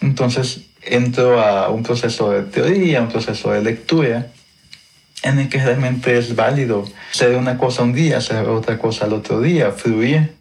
Entonces 0.00 0.62
entro 0.82 1.40
a 1.40 1.68
un 1.68 1.82
proceso 1.82 2.30
de 2.30 2.42
teoría, 2.42 3.02
un 3.02 3.08
proceso 3.08 3.52
de 3.52 3.62
lectura, 3.62 4.28
en 5.22 5.38
el 5.38 5.48
que 5.48 5.62
realmente 5.62 6.16
es 6.16 6.34
válido 6.34 6.84
ser 7.10 7.36
una 7.36 7.58
cosa 7.58 7.82
un 7.82 7.92
día, 7.92 8.20
ser 8.20 8.46
otra 8.46 8.78
cosa 8.78 9.04
al 9.04 9.12
otro 9.12 9.40
día, 9.40 9.72
fluir. 9.72 10.36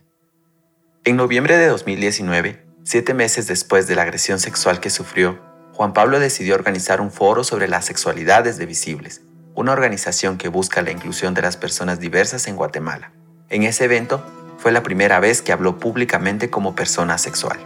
En 1.04 1.16
noviembre 1.16 1.58
de 1.58 1.68
2019, 1.68 2.64
siete 2.84 3.14
meses 3.14 3.48
después 3.48 3.88
de 3.88 3.96
la 3.96 4.04
agresión 4.04 4.40
sexual 4.40 4.80
que 4.80 4.90
sufrió, 4.90 5.47
Juan 5.78 5.94
Pablo 5.94 6.20
decidió 6.20 6.56
organizar 6.56 7.02
un 7.02 7.12
foro 7.12 7.44
sobre 7.44 7.68
las 7.68 7.86
sexualidades 7.86 8.58
de 8.58 8.66
visibles, 8.66 9.22
una 9.54 9.74
organización 9.74 10.40
que 10.40 10.48
busca 10.48 10.82
la 10.82 10.90
inclusión 10.90 11.36
de 11.36 11.44
las 11.44 11.56
personas 11.56 12.00
diversas 12.00 12.48
en 12.48 12.56
Guatemala. 12.56 13.12
En 13.50 13.62
ese 13.62 13.86
evento 13.86 14.26
fue 14.58 14.72
la 14.72 14.82
primera 14.82 15.20
vez 15.20 15.44
que 15.44 15.52
habló 15.52 15.78
públicamente 15.78 16.50
como 16.50 16.74
persona 16.74 17.20
sexual. 17.20 17.60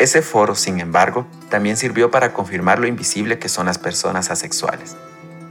Ese 0.00 0.20
foro, 0.20 0.56
sin 0.56 0.80
embargo, 0.80 1.28
también 1.48 1.76
sirvió 1.76 2.10
para 2.10 2.32
confirmar 2.32 2.80
lo 2.80 2.88
invisible 2.88 3.38
que 3.38 3.48
son 3.48 3.66
las 3.66 3.78
personas 3.78 4.32
asexuales. 4.32 4.96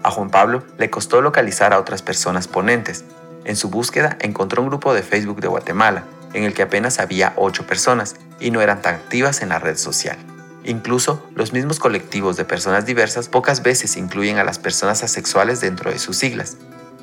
A 0.03 0.11
Juan 0.11 0.31
Pablo 0.31 0.65
le 0.77 0.89
costó 0.89 1.21
localizar 1.21 1.71
a 1.71 1.79
otras 1.79 2.01
personas 2.01 2.49
ponentes. 2.49 3.05
En 3.45 3.55
su 3.55 3.69
búsqueda 3.69 4.17
encontró 4.19 4.61
un 4.61 4.67
grupo 4.67 4.93
de 4.93 5.03
Facebook 5.03 5.39
de 5.39 5.47
Guatemala, 5.47 6.03
en 6.33 6.43
el 6.43 6.53
que 6.53 6.63
apenas 6.63 6.99
había 6.99 7.31
8 7.37 7.65
personas 7.65 8.17
y 8.41 8.51
no 8.51 8.59
eran 8.59 8.81
tan 8.81 8.95
activas 8.95 9.41
en 9.41 9.47
la 9.47 9.59
red 9.59 9.77
social. 9.77 10.17
Incluso 10.63 11.23
los 11.35 11.53
mismos 11.53 11.79
colectivos 11.79 12.37
de 12.37 12.45
personas 12.45 12.85
diversas 12.85 13.29
pocas 13.29 13.63
veces 13.63 13.97
incluyen 13.97 14.37
a 14.37 14.43
las 14.43 14.59
personas 14.59 15.03
asexuales 15.03 15.61
dentro 15.61 15.91
de 15.91 15.99
sus 15.99 16.17
siglas. 16.17 16.57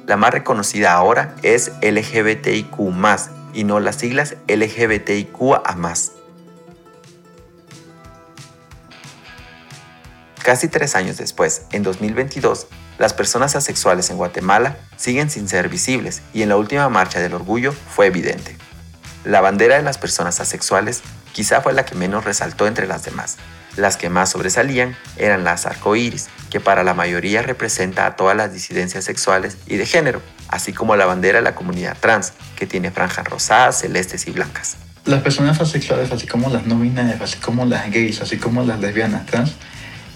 La 0.06 0.16
más 0.16 0.32
reconocida 0.32 0.92
ahora 0.92 1.34
es 1.42 1.72
LGBTIQ, 1.82 2.78
y 3.54 3.64
no 3.64 3.80
las 3.80 3.96
siglas 3.96 4.36
LGBTIQA. 4.46 5.62
Casi 10.44 10.68
tres 10.68 10.94
años 10.94 11.16
después, 11.16 11.62
en 11.72 11.82
2022, 11.82 12.68
las 12.98 13.14
personas 13.14 13.56
asexuales 13.56 14.10
en 14.10 14.16
Guatemala 14.16 14.76
siguen 14.96 15.28
sin 15.28 15.48
ser 15.48 15.68
visibles 15.68 16.22
y 16.32 16.42
en 16.42 16.50
la 16.50 16.56
última 16.56 16.88
marcha 16.88 17.18
del 17.18 17.34
orgullo 17.34 17.72
fue 17.72 18.06
evidente. 18.06 18.56
La 19.26 19.40
bandera 19.40 19.74
de 19.74 19.82
las 19.82 19.98
personas 19.98 20.38
asexuales 20.38 21.02
quizá 21.32 21.60
fue 21.60 21.72
la 21.72 21.84
que 21.84 21.96
menos 21.96 22.24
resaltó 22.24 22.68
entre 22.68 22.86
las 22.86 23.04
demás. 23.04 23.38
Las 23.74 23.96
que 23.96 24.08
más 24.08 24.30
sobresalían 24.30 24.96
eran 25.16 25.42
las 25.42 25.66
arcoíris, 25.66 26.28
que 26.48 26.60
para 26.60 26.84
la 26.84 26.94
mayoría 26.94 27.42
representa 27.42 28.06
a 28.06 28.14
todas 28.14 28.36
las 28.36 28.52
disidencias 28.52 29.02
sexuales 29.04 29.56
y 29.66 29.78
de 29.78 29.84
género, 29.84 30.22
así 30.46 30.72
como 30.72 30.94
la 30.94 31.06
bandera 31.06 31.38
de 31.38 31.42
la 31.42 31.56
comunidad 31.56 31.96
trans, 31.98 32.34
que 32.54 32.66
tiene 32.66 32.92
franjas 32.92 33.26
rosadas, 33.26 33.80
celestes 33.80 34.28
y 34.28 34.30
blancas. 34.30 34.76
Las 35.06 35.22
personas 35.22 35.60
asexuales, 35.60 36.12
así 36.12 36.28
como 36.28 36.48
las 36.48 36.64
no 36.64 36.78
binarias, 36.78 37.20
así 37.20 37.38
como 37.38 37.64
las 37.64 37.90
gays, 37.90 38.20
así 38.20 38.36
como 38.36 38.62
las 38.62 38.78
lesbianas 38.78 39.26
trans, 39.26 39.56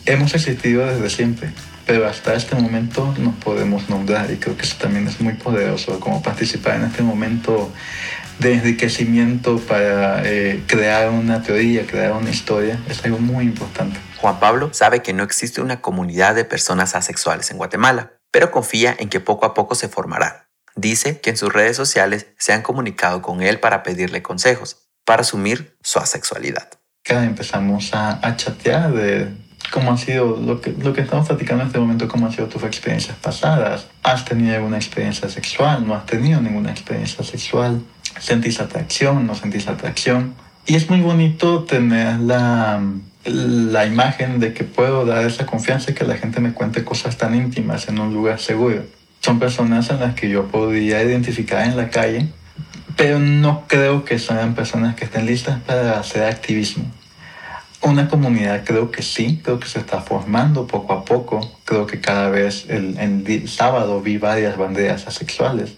hemos 0.06 0.32
existido 0.36 0.86
desde 0.86 1.10
siempre, 1.10 1.50
pero 1.84 2.08
hasta 2.08 2.34
este 2.34 2.54
momento 2.54 3.12
nos 3.18 3.34
podemos 3.34 3.88
nombrar 3.90 4.30
y 4.30 4.36
creo 4.36 4.56
que 4.56 4.62
eso 4.62 4.76
también 4.78 5.08
es 5.08 5.20
muy 5.20 5.34
poderoso, 5.34 5.98
como 5.98 6.22
participar 6.22 6.76
en 6.76 6.84
este 6.84 7.02
momento 7.02 7.72
de 8.40 8.54
enriquecimiento 8.54 9.58
para 9.58 10.22
eh, 10.24 10.62
crear 10.66 11.10
una 11.10 11.42
teoría, 11.42 11.86
crear 11.86 12.12
una 12.12 12.30
historia, 12.30 12.80
es 12.88 13.04
algo 13.04 13.18
muy 13.18 13.44
importante. 13.44 14.00
Juan 14.16 14.40
Pablo 14.40 14.70
sabe 14.72 15.02
que 15.02 15.12
no 15.12 15.22
existe 15.22 15.60
una 15.60 15.80
comunidad 15.80 16.34
de 16.34 16.44
personas 16.44 16.94
asexuales 16.94 17.50
en 17.50 17.58
Guatemala, 17.58 18.12
pero 18.30 18.50
confía 18.50 18.96
en 18.98 19.08
que 19.08 19.20
poco 19.20 19.46
a 19.46 19.54
poco 19.54 19.74
se 19.74 19.88
formará. 19.88 20.48
Dice 20.74 21.20
que 21.20 21.30
en 21.30 21.36
sus 21.36 21.52
redes 21.52 21.76
sociales 21.76 22.28
se 22.38 22.52
han 22.52 22.62
comunicado 22.62 23.20
con 23.22 23.42
él 23.42 23.60
para 23.60 23.82
pedirle 23.82 24.22
consejos 24.22 24.88
para 25.04 25.22
asumir 25.22 25.76
su 25.82 25.98
asexualidad. 25.98 26.68
Cada 27.02 27.24
empezamos 27.24 27.92
a, 27.94 28.24
a 28.26 28.36
chatear 28.36 28.92
de 28.92 29.34
cómo 29.70 29.90
han 29.90 29.98
sido 29.98 30.36
lo 30.36 30.60
que, 30.60 30.72
lo 30.72 30.92
que 30.92 31.00
estamos 31.00 31.26
platicando 31.26 31.62
en 31.62 31.68
este 31.68 31.78
momento, 31.78 32.08
cómo 32.08 32.26
han 32.26 32.32
sido 32.32 32.48
tus 32.48 32.62
experiencias 32.62 33.16
pasadas. 33.18 33.86
¿Has 34.02 34.24
tenido 34.24 34.54
alguna 34.54 34.76
experiencia 34.76 35.28
sexual? 35.28 35.86
¿No 35.86 35.94
has 35.94 36.06
tenido 36.06 36.40
ninguna 36.40 36.70
experiencia 36.70 37.24
sexual? 37.24 37.82
¿Sentís 38.18 38.60
atracción? 38.60 39.26
¿No 39.26 39.34
sentís 39.34 39.68
atracción? 39.68 40.34
Y 40.66 40.74
es 40.74 40.90
muy 40.90 41.00
bonito 41.00 41.64
tener 41.64 42.18
la, 42.20 42.82
la 43.24 43.86
imagen 43.86 44.40
de 44.40 44.52
que 44.52 44.64
puedo 44.64 45.04
dar 45.04 45.24
esa 45.24 45.46
confianza 45.46 45.90
y 45.90 45.94
que 45.94 46.04
la 46.04 46.16
gente 46.16 46.40
me 46.40 46.52
cuente 46.52 46.84
cosas 46.84 47.16
tan 47.16 47.34
íntimas 47.34 47.88
en 47.88 47.98
un 47.98 48.12
lugar 48.12 48.40
seguro. 48.40 48.84
Son 49.20 49.38
personas 49.38 49.90
en 49.90 50.00
las 50.00 50.14
que 50.14 50.28
yo 50.28 50.48
podría 50.48 51.02
identificar 51.02 51.66
en 51.66 51.76
la 51.76 51.90
calle, 51.90 52.28
pero 52.96 53.18
no 53.18 53.64
creo 53.66 54.04
que 54.04 54.18
sean 54.18 54.54
personas 54.54 54.94
que 54.94 55.04
estén 55.04 55.26
listas 55.26 55.60
para 55.60 55.98
hacer 55.98 56.24
activismo. 56.24 56.84
Una 57.82 58.08
comunidad 58.08 58.62
creo 58.64 58.90
que 58.90 59.02
sí, 59.02 59.40
creo 59.42 59.58
que 59.58 59.68
se 59.68 59.78
está 59.78 60.02
formando 60.02 60.66
poco 60.66 60.92
a 60.92 61.04
poco. 61.04 61.40
Creo 61.64 61.86
que 61.86 62.00
cada 62.00 62.28
vez 62.28 62.66
el, 62.68 62.98
el 62.98 63.48
sábado 63.48 64.02
vi 64.02 64.18
varias 64.18 64.58
banderas 64.58 65.06
asexuales. 65.06 65.72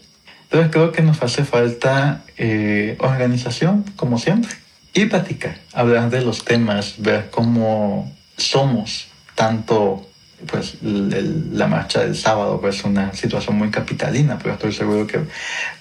Entonces 0.52 0.70
creo 0.70 0.92
que 0.92 1.00
nos 1.00 1.22
hace 1.22 1.44
falta 1.44 2.24
eh, 2.36 2.96
organización, 2.98 3.86
como 3.96 4.18
siempre 4.18 4.50
y 4.92 5.06
platicar, 5.06 5.56
hablar 5.72 6.10
de 6.10 6.20
los 6.20 6.44
temas, 6.44 6.96
ver 6.98 7.30
cómo 7.30 8.12
somos, 8.36 9.08
tanto 9.34 10.06
pues 10.46 10.76
la 10.82 11.68
marcha 11.68 12.00
del 12.00 12.14
sábado 12.14 12.60
pues 12.60 12.84
una 12.84 13.14
situación 13.14 13.56
muy 13.56 13.70
capitalina, 13.70 14.36
pero 14.36 14.52
estoy 14.52 14.72
seguro 14.72 15.06
que 15.06 15.20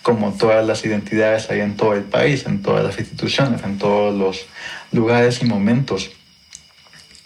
como 0.03 0.31
todas 0.31 0.65
las 0.65 0.85
identidades 0.85 1.49
hay 1.49 1.59
en 1.59 1.75
todo 1.75 1.93
el 1.93 2.03
país, 2.03 2.45
en 2.45 2.61
todas 2.61 2.85
las 2.85 2.97
instituciones, 2.97 3.63
en 3.63 3.77
todos 3.77 4.17
los 4.17 4.45
lugares 4.93 5.41
y 5.41 5.47
momentos. 5.47 6.11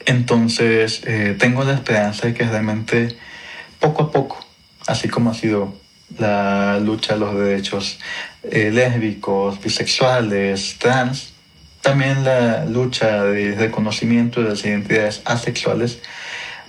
Entonces 0.08 1.04
eh, 1.06 1.36
tengo 1.38 1.64
la 1.64 1.74
esperanza 1.74 2.26
de 2.26 2.34
que 2.34 2.46
realmente 2.46 3.16
poco 3.80 4.02
a 4.02 4.12
poco, 4.12 4.44
así 4.88 5.10
como 5.10 5.30
ha 5.30 5.36
sido 5.36 5.85
la 6.18 6.80
lucha 6.80 7.14
de 7.14 7.20
los 7.20 7.36
derechos 7.36 8.00
eh, 8.44 8.72
lésbicos, 8.72 9.62
bisexuales, 9.62 10.78
trans, 10.80 11.34
también 11.82 12.24
la 12.24 12.66
lucha 12.66 13.24
de 13.26 13.54
reconocimiento 13.56 14.42
de 14.42 14.50
las 14.50 14.66
identidades 14.66 15.22
asexuales 15.26 16.00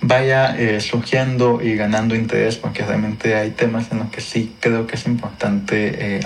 vaya 0.03 0.57
eh, 0.59 0.81
surgiendo 0.81 1.63
y 1.63 1.75
ganando 1.75 2.15
interés, 2.15 2.57
porque 2.57 2.85
realmente 2.85 3.35
hay 3.35 3.51
temas 3.53 3.91
en 3.91 3.99
los 4.01 4.11
que 4.11 4.21
sí 4.21 4.55
creo 4.61 4.87
que 4.87 4.97
es 4.97 5.07
importante 5.07 6.17
eh, 6.17 6.21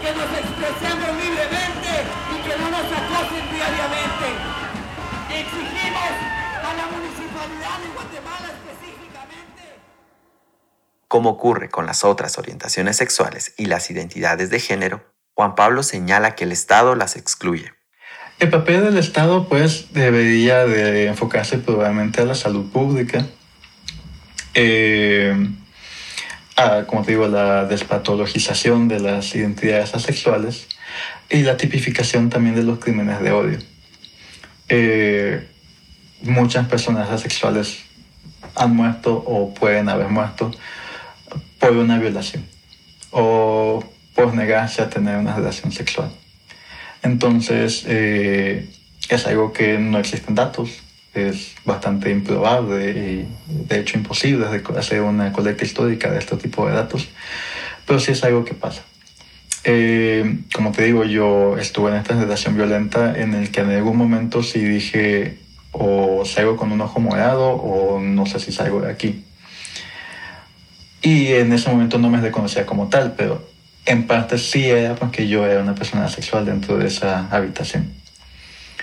que 0.00 0.10
nos 0.14 0.30
expresemos 0.42 1.10
libremente 1.22 1.92
y 2.34 2.48
que 2.48 2.54
no 2.58 2.70
nos 2.70 2.86
acosen 2.86 3.44
diariamente. 3.52 4.26
Exigimos 5.30 6.38
Como 11.08 11.30
ocurre 11.30 11.70
con 11.70 11.86
las 11.86 12.04
otras 12.04 12.36
orientaciones 12.36 12.98
sexuales 12.98 13.54
y 13.56 13.64
las 13.64 13.90
identidades 13.90 14.50
de 14.50 14.60
género, 14.60 15.02
Juan 15.34 15.54
Pablo 15.54 15.82
señala 15.82 16.34
que 16.34 16.44
el 16.44 16.52
Estado 16.52 16.94
las 16.94 17.16
excluye. 17.16 17.72
El 18.38 18.50
papel 18.50 18.84
del 18.84 18.98
Estado 18.98 19.48
pues 19.48 19.92
debería 19.94 20.66
de 20.66 21.06
enfocarse 21.06 21.58
probablemente 21.58 22.20
a 22.20 22.26
la 22.26 22.34
salud 22.34 22.70
pública, 22.70 23.24
eh, 24.52 25.34
como 26.86 27.02
te 27.02 27.12
digo, 27.12 27.28
la 27.28 27.66
despatologización 27.66 28.88
de 28.88 28.98
las 28.98 29.34
identidades 29.34 29.94
asexuales 29.94 30.66
y 31.30 31.42
la 31.42 31.56
tipificación 31.56 32.30
también 32.30 32.56
de 32.56 32.64
los 32.64 32.78
crímenes 32.80 33.20
de 33.20 33.30
odio. 33.30 33.58
Eh, 34.68 35.46
muchas 36.22 36.66
personas 36.66 37.10
asexuales 37.10 37.78
han 38.56 38.74
muerto 38.74 39.14
o 39.14 39.54
pueden 39.54 39.88
haber 39.88 40.08
muerto 40.08 40.50
por 41.60 41.72
una 41.72 41.98
violación 41.98 42.44
o 43.12 43.84
por 44.14 44.34
negarse 44.34 44.82
a 44.82 44.90
tener 44.90 45.16
una 45.16 45.36
relación 45.36 45.70
sexual. 45.70 46.10
Entonces, 47.02 47.84
eh, 47.86 48.68
es 49.08 49.26
algo 49.26 49.52
que 49.52 49.78
no 49.78 49.98
existen 49.98 50.34
datos, 50.34 50.70
es 51.14 51.54
bastante 51.64 52.10
improbable 52.10 52.90
y 52.90 53.28
de 53.48 53.80
hecho 53.80 53.98
imposible 53.98 54.46
hacer 54.76 55.00
una 55.00 55.32
colecta 55.32 55.64
histórica 55.64 56.10
de 56.10 56.18
este 56.18 56.36
tipo 56.36 56.66
de 56.66 56.74
datos, 56.74 57.08
pero 57.86 57.98
sí 57.98 58.12
es 58.12 58.22
algo 58.24 58.44
que 58.44 58.54
pasa. 58.54 58.82
Eh, 59.64 60.38
como 60.54 60.72
te 60.72 60.84
digo, 60.84 61.04
yo 61.04 61.58
estuve 61.58 61.90
en 61.90 61.96
esta 61.96 62.14
relación 62.14 62.56
violenta 62.56 63.18
en 63.18 63.34
el 63.34 63.50
que 63.50 63.60
en 63.60 63.70
algún 63.70 63.96
momento 63.96 64.42
sí 64.42 64.60
dije, 64.60 65.38
o 65.72 66.24
salgo 66.24 66.56
con 66.56 66.72
un 66.72 66.80
ojo 66.80 67.00
morado 67.00 67.50
o 67.50 68.00
no 68.00 68.26
sé 68.26 68.40
si 68.40 68.52
salgo 68.52 68.80
de 68.80 68.90
aquí. 68.90 69.24
Y 71.02 71.28
en 71.28 71.52
ese 71.52 71.70
momento 71.70 71.98
no 71.98 72.10
me 72.10 72.20
reconocía 72.20 72.66
como 72.66 72.88
tal, 72.88 73.14
pero 73.16 73.46
en 73.86 74.06
parte 74.06 74.38
sí 74.38 74.64
era 74.64 74.94
porque 74.94 75.28
yo 75.28 75.46
era 75.46 75.62
una 75.62 75.74
persona 75.74 76.08
sexual 76.08 76.44
dentro 76.44 76.76
de 76.76 76.86
esa 76.86 77.28
habitación. 77.30 77.97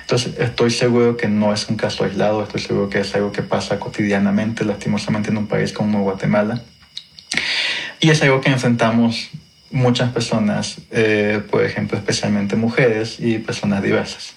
Entonces 0.05 0.35
estoy 0.37 0.69
seguro 0.69 1.17
que 1.17 1.27
no 1.27 1.51
es 1.51 1.67
un 1.67 1.77
caso 1.77 2.03
aislado, 2.03 2.43
estoy 2.43 2.61
seguro 2.61 2.89
que 2.89 2.99
es 2.99 3.15
algo 3.15 3.31
que 3.31 3.41
pasa 3.41 3.79
cotidianamente, 3.79 4.63
lastimosamente 4.63 5.31
en 5.31 5.37
un 5.37 5.47
país 5.47 5.73
como 5.73 6.03
Guatemala. 6.03 6.61
Y 7.99 8.11
es 8.11 8.21
algo 8.21 8.39
que 8.39 8.51
enfrentamos 8.51 9.31
muchas 9.71 10.11
personas, 10.11 10.77
eh, 10.91 11.41
por 11.49 11.63
ejemplo, 11.63 11.97
especialmente 11.97 12.55
mujeres 12.55 13.19
y 13.19 13.39
personas 13.39 13.81
diversas. 13.81 14.35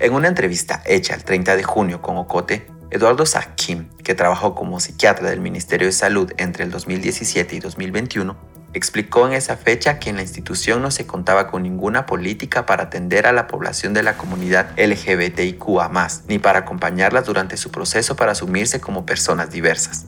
En 0.00 0.12
una 0.12 0.26
entrevista 0.26 0.82
hecha 0.86 1.14
el 1.14 1.22
30 1.22 1.54
de 1.54 1.62
junio 1.62 2.02
con 2.02 2.16
Ocote, 2.16 2.66
Eduardo 2.90 3.26
Sakim, 3.26 3.90
que 4.02 4.16
trabajó 4.16 4.56
como 4.56 4.80
psiquiatra 4.80 5.30
del 5.30 5.40
Ministerio 5.40 5.86
de 5.86 5.92
Salud 5.92 6.32
entre 6.36 6.64
el 6.64 6.72
2017 6.72 7.54
y 7.54 7.60
2021, 7.60 8.36
explicó 8.74 9.26
en 9.26 9.32
esa 9.32 9.56
fecha 9.56 9.98
que 9.98 10.10
en 10.10 10.16
la 10.16 10.22
institución 10.22 10.82
no 10.82 10.90
se 10.90 11.06
contaba 11.06 11.46
con 11.46 11.62
ninguna 11.62 12.06
política 12.06 12.66
para 12.66 12.84
atender 12.84 13.26
a 13.26 13.32
la 13.32 13.46
población 13.46 13.94
de 13.94 14.02
la 14.02 14.16
comunidad 14.16 14.70
LGBTIQA, 14.76 15.90
ni 16.28 16.38
para 16.38 16.60
acompañarlas 16.60 17.24
durante 17.24 17.56
su 17.56 17.70
proceso 17.70 18.16
para 18.16 18.32
asumirse 18.32 18.80
como 18.80 19.06
personas 19.06 19.50
diversas. 19.50 20.06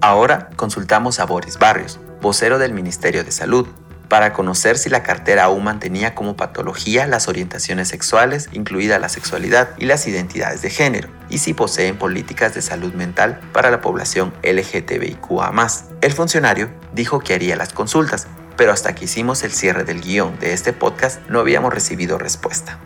Ahora 0.00 0.50
consultamos 0.56 1.20
a 1.20 1.26
Boris 1.26 1.58
Barrios, 1.58 1.98
vocero 2.20 2.58
del 2.58 2.72
Ministerio 2.72 3.24
de 3.24 3.32
Salud, 3.32 3.66
para 4.08 4.32
conocer 4.32 4.78
si 4.78 4.88
la 4.88 5.02
cartera 5.02 5.44
aún 5.44 5.64
mantenía 5.64 6.14
como 6.14 6.36
patología 6.36 7.06
las 7.06 7.28
orientaciones 7.28 7.88
sexuales, 7.88 8.48
incluida 8.52 8.98
la 8.98 9.08
sexualidad 9.08 9.70
y 9.78 9.86
las 9.86 10.06
identidades 10.06 10.62
de 10.62 10.70
género, 10.70 11.08
y 11.28 11.38
si 11.38 11.54
poseen 11.54 11.98
políticas 11.98 12.54
de 12.54 12.62
salud 12.62 12.92
mental 12.94 13.40
para 13.52 13.70
la 13.70 13.80
población 13.80 14.32
LGTBIQA. 14.42 15.52
El 16.00 16.12
funcionario 16.12 16.70
dijo 16.92 17.20
que 17.20 17.34
haría 17.34 17.56
las 17.56 17.72
consultas, 17.72 18.28
pero 18.56 18.72
hasta 18.72 18.94
que 18.94 19.04
hicimos 19.04 19.42
el 19.42 19.52
cierre 19.52 19.84
del 19.84 20.00
guion 20.00 20.38
de 20.38 20.52
este 20.52 20.72
podcast 20.72 21.20
no 21.28 21.40
habíamos 21.40 21.72
recibido 21.72 22.18
respuesta. 22.18 22.78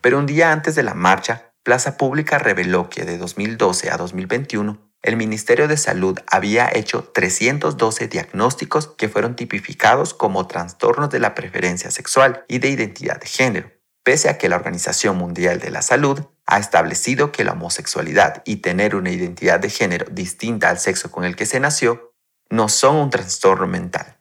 Pero 0.00 0.18
un 0.18 0.26
día 0.26 0.52
antes 0.52 0.74
de 0.74 0.82
la 0.82 0.94
marcha, 0.94 1.50
Plaza 1.62 1.96
Pública 1.96 2.38
reveló 2.38 2.90
que 2.90 3.04
de 3.04 3.16
2012 3.16 3.90
a 3.90 3.96
2021 3.96 4.93
el 5.04 5.18
Ministerio 5.18 5.68
de 5.68 5.76
Salud 5.76 6.18
había 6.26 6.70
hecho 6.72 7.04
312 7.04 8.08
diagnósticos 8.08 8.88
que 8.88 9.10
fueron 9.10 9.36
tipificados 9.36 10.14
como 10.14 10.46
trastornos 10.46 11.10
de 11.10 11.20
la 11.20 11.34
preferencia 11.34 11.90
sexual 11.90 12.46
y 12.48 12.58
de 12.58 12.70
identidad 12.70 13.20
de 13.20 13.26
género, 13.26 13.70
pese 14.02 14.30
a 14.30 14.38
que 14.38 14.48
la 14.48 14.56
Organización 14.56 15.18
Mundial 15.18 15.60
de 15.60 15.70
la 15.70 15.82
Salud 15.82 16.22
ha 16.46 16.58
establecido 16.58 17.32
que 17.32 17.44
la 17.44 17.52
homosexualidad 17.52 18.42
y 18.46 18.56
tener 18.56 18.96
una 18.96 19.10
identidad 19.10 19.60
de 19.60 19.68
género 19.68 20.06
distinta 20.10 20.70
al 20.70 20.78
sexo 20.78 21.10
con 21.10 21.24
el 21.24 21.36
que 21.36 21.44
se 21.44 21.60
nació 21.60 22.14
no 22.48 22.70
son 22.70 22.96
un 22.96 23.10
trastorno 23.10 23.66
mental. 23.66 24.18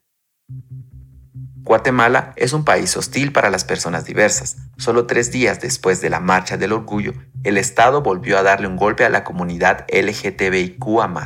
Guatemala 1.63 2.33
es 2.35 2.51
un 2.51 2.65
país 2.65 2.97
hostil 2.97 3.31
para 3.31 3.49
las 3.49 3.63
personas 3.63 4.03
diversas. 4.03 4.57
Solo 4.77 5.05
tres 5.05 5.31
días 5.31 5.61
después 5.61 6.01
de 6.01 6.09
la 6.09 6.19
Marcha 6.19 6.57
del 6.57 6.73
Orgullo, 6.73 7.13
el 7.45 7.57
Estado 7.57 8.01
volvió 8.01 8.37
a 8.37 8.43
darle 8.43 8.67
un 8.67 8.75
golpe 8.75 9.05
a 9.05 9.09
la 9.09 9.23
comunidad 9.23 9.85
LGTBIQA. 9.89 11.25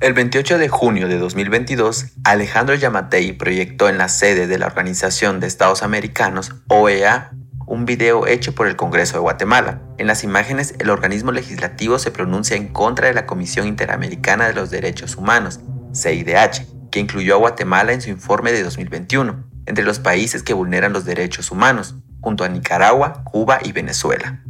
El 0.00 0.12
28 0.12 0.58
de 0.58 0.68
junio 0.68 1.06
de 1.06 1.18
2022, 1.18 2.06
Alejandro 2.24 2.74
Yamatei 2.74 3.32
proyectó 3.32 3.88
en 3.88 3.98
la 3.98 4.08
sede 4.08 4.48
de 4.48 4.58
la 4.58 4.66
Organización 4.66 5.38
de 5.38 5.46
Estados 5.46 5.84
Americanos, 5.84 6.56
OEA, 6.68 7.30
un 7.64 7.84
video 7.84 8.26
hecho 8.26 8.56
por 8.56 8.66
el 8.66 8.74
Congreso 8.74 9.14
de 9.14 9.20
Guatemala. 9.20 9.82
En 9.98 10.08
las 10.08 10.24
imágenes, 10.24 10.74
el 10.80 10.90
organismo 10.90 11.30
legislativo 11.30 12.00
se 12.00 12.10
pronuncia 12.10 12.56
en 12.56 12.68
contra 12.68 13.06
de 13.06 13.14
la 13.14 13.26
Comisión 13.26 13.68
Interamericana 13.68 14.48
de 14.48 14.54
los 14.54 14.70
Derechos 14.70 15.16
Humanos, 15.16 15.60
CIDH, 15.92 16.77
que 16.90 17.00
incluyó 17.00 17.34
a 17.34 17.38
Guatemala 17.38 17.92
en 17.92 18.00
su 18.00 18.10
informe 18.10 18.52
de 18.52 18.62
2021, 18.62 19.44
entre 19.66 19.84
los 19.84 19.98
países 19.98 20.42
que 20.42 20.54
vulneran 20.54 20.92
los 20.92 21.04
derechos 21.04 21.50
humanos, 21.50 21.96
junto 22.20 22.44
a 22.44 22.48
Nicaragua, 22.48 23.22
Cuba 23.24 23.58
y 23.62 23.72
Venezuela. 23.72 24.42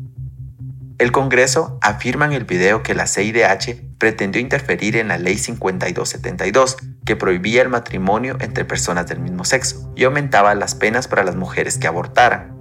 El 0.98 1.12
Congreso 1.12 1.79
afirma 1.81 2.27
en 2.27 2.33
el 2.33 2.44
video 2.44 2.83
que 2.83 2.94
la 2.94 3.07
CIDH 3.07 3.98
pretendió 3.98 4.40
interferir 4.40 4.96
en 4.96 5.09
la 5.09 5.18
Ley 5.18 5.38
5272, 5.38 6.77
que 7.05 7.14
prohibía 7.14 7.62
el 7.62 7.68
matrimonio 7.68 8.37
entre 8.40 8.64
personas 8.64 9.07
del 9.07 9.20
mismo 9.20 9.44
sexo 9.44 9.92
y 9.94 10.05
aumentaba 10.05 10.57
las 10.57 10.74
penas 10.74 11.07
para 11.07 11.22
las 11.22 11.37
mujeres 11.37 11.79
que 11.79 11.87
abortaran. 11.87 12.57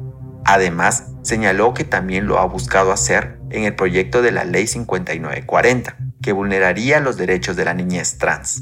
Además, 0.45 1.07
señaló 1.23 1.73
que 1.73 1.83
también 1.83 2.27
lo 2.27 2.37
ha 2.37 2.45
buscado 2.45 2.91
hacer 2.91 3.39
en 3.49 3.63
el 3.63 3.75
proyecto 3.75 4.21
de 4.21 4.31
la 4.31 4.45
Ley 4.45 4.67
5940, 4.67 5.97
que 6.21 6.31
vulneraría 6.31 6.99
los 6.99 7.17
derechos 7.17 7.55
de 7.55 7.65
la 7.65 7.73
niñez 7.73 8.19
trans. 8.19 8.61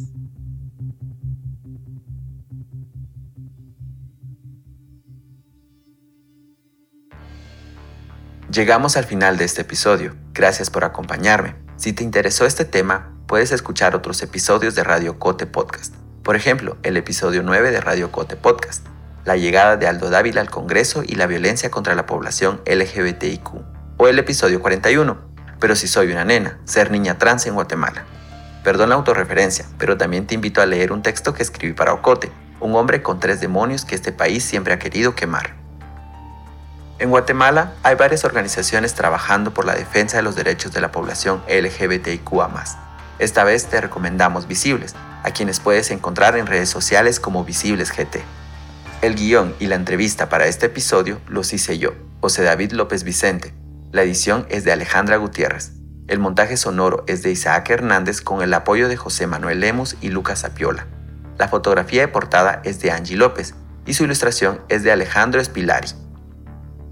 Llegamos 8.56 8.96
al 8.96 9.04
final 9.04 9.36
de 9.36 9.44
este 9.44 9.63
episodio. 9.63 10.15
Gracias 10.32 10.70
por 10.70 10.86
acompañarme. 10.86 11.56
Si 11.76 11.91
te 11.91 12.06
interesó 12.06 12.46
este 12.46 12.63
tema, 12.63 13.12
puedes 13.28 13.52
escuchar 13.52 13.98
otros 13.98 14.24
episodios 14.24 14.76
de 14.76 14.84
Radio 14.86 15.20
Cote 15.20 15.46
Podcast. 15.46 15.94
Por 16.24 16.38
ejemplo, 16.38 16.78
el 16.84 16.96
episodio 16.96 17.44
9 17.44 17.72
de 17.72 17.82
Radio 17.82 18.13
Cote 18.13 18.38
Podcast, 18.38 18.88
la 19.26 19.36
llegada 19.36 19.76
de 19.76 19.88
Aldo 19.88 20.10
Dávila 20.10 20.39
al 20.39 20.50
Congreso 20.50 21.04
y 21.06 21.15
la 21.15 21.28
violencia 21.28 21.70
contra 21.70 21.96
la 21.96 22.06
población 22.06 22.62
LGBTIQ. 22.65 23.50
O 23.98 24.08
el 24.08 24.20
episodio 24.20 24.62
41, 24.62 25.18
Pero 25.60 25.76
si 25.76 25.89
soy 25.89 26.13
una 26.13 26.24
nena, 26.24 26.58
ser 26.63 26.91
niña 26.91 27.18
trans 27.18 27.46
en 27.48 27.56
Guatemala. 27.56 28.06
Perdón 28.63 28.88
la 28.88 28.96
autorreferencia, 28.96 29.65
pero 29.78 29.98
también 29.98 30.28
te 30.28 30.36
invito 30.36 30.62
a 30.62 30.65
leer 30.65 30.94
un 30.94 31.02
texto 31.02 31.34
que 31.34 31.44
escribí 31.44 31.74
para 31.74 31.91
Ocote, 31.91 32.32
un 32.62 32.74
hombre 32.76 33.02
con 33.02 33.20
tres 33.20 33.41
demonios 33.41 33.84
que 33.84 33.96
este 33.96 34.13
país 34.13 34.46
siempre 34.46 34.74
ha 34.74 34.80
querido 34.80 35.13
quemar. 35.13 35.64
En 36.97 37.10
Guatemala 37.10 37.73
hay 37.84 37.95
varias 37.95 38.23
organizaciones 38.23 38.93
trabajando 38.93 39.53
por 39.53 39.65
la 39.65 39.75
defensa 39.75 40.15
de 40.15 40.23
los 40.23 40.36
derechos 40.36 40.71
de 40.71 40.79
la 40.79 40.93
población 40.93 41.41
LGBTIQA. 41.49 42.49
Esta 43.19 43.43
vez 43.43 43.65
te 43.65 43.81
recomendamos 43.81 44.47
Visibles, 44.47 44.95
a 45.23 45.31
quienes 45.31 45.60
puedes 45.60 45.91
encontrar 45.91 46.38
en 46.38 46.47
redes 46.47 46.69
sociales 46.69 47.19
como 47.19 47.43
Visibles 47.43 47.91
GT. 47.91 48.23
El 49.01 49.15
guion 49.15 49.53
y 49.60 49.67
la 49.67 49.75
entrevista 49.75 50.29
para 50.29 50.47
este 50.47 50.67
episodio 50.67 51.19
los 51.27 51.51
hice 51.51 51.77
yo, 51.77 51.93
José 52.21 52.43
David 52.43 52.71
López 52.71 53.03
Vicente. 53.03 53.53
La 53.91 54.03
edición 54.03 54.45
es 54.49 54.63
de 54.63 54.71
Alejandra 54.71 55.17
Gutiérrez. 55.17 55.73
El 56.08 56.19
montaje 56.19 56.55
sonoro 56.55 57.03
es 57.08 57.23
de 57.23 57.31
Isaac 57.31 57.69
Hernández 57.71 58.21
con 58.21 58.41
el 58.41 58.53
apoyo 58.53 58.88
de 58.88 58.95
José 58.95 59.27
Manuel 59.27 59.60
Lemus 59.60 59.97
y 59.99 60.10
Lucas 60.10 60.45
Apiola. 60.45 60.88
La 61.38 61.49
fotografía 61.49 62.01
de 62.01 62.08
portada 62.08 62.62
es 62.63 62.79
de 62.79 62.91
Angie 62.91 63.17
López 63.17 63.53
y 63.86 63.95
su 63.95 64.05
ilustración 64.05 64.62
es 64.69 64.84
de 64.84 64.91
Alejandro 64.91 65.41
Espilari. 65.41 65.89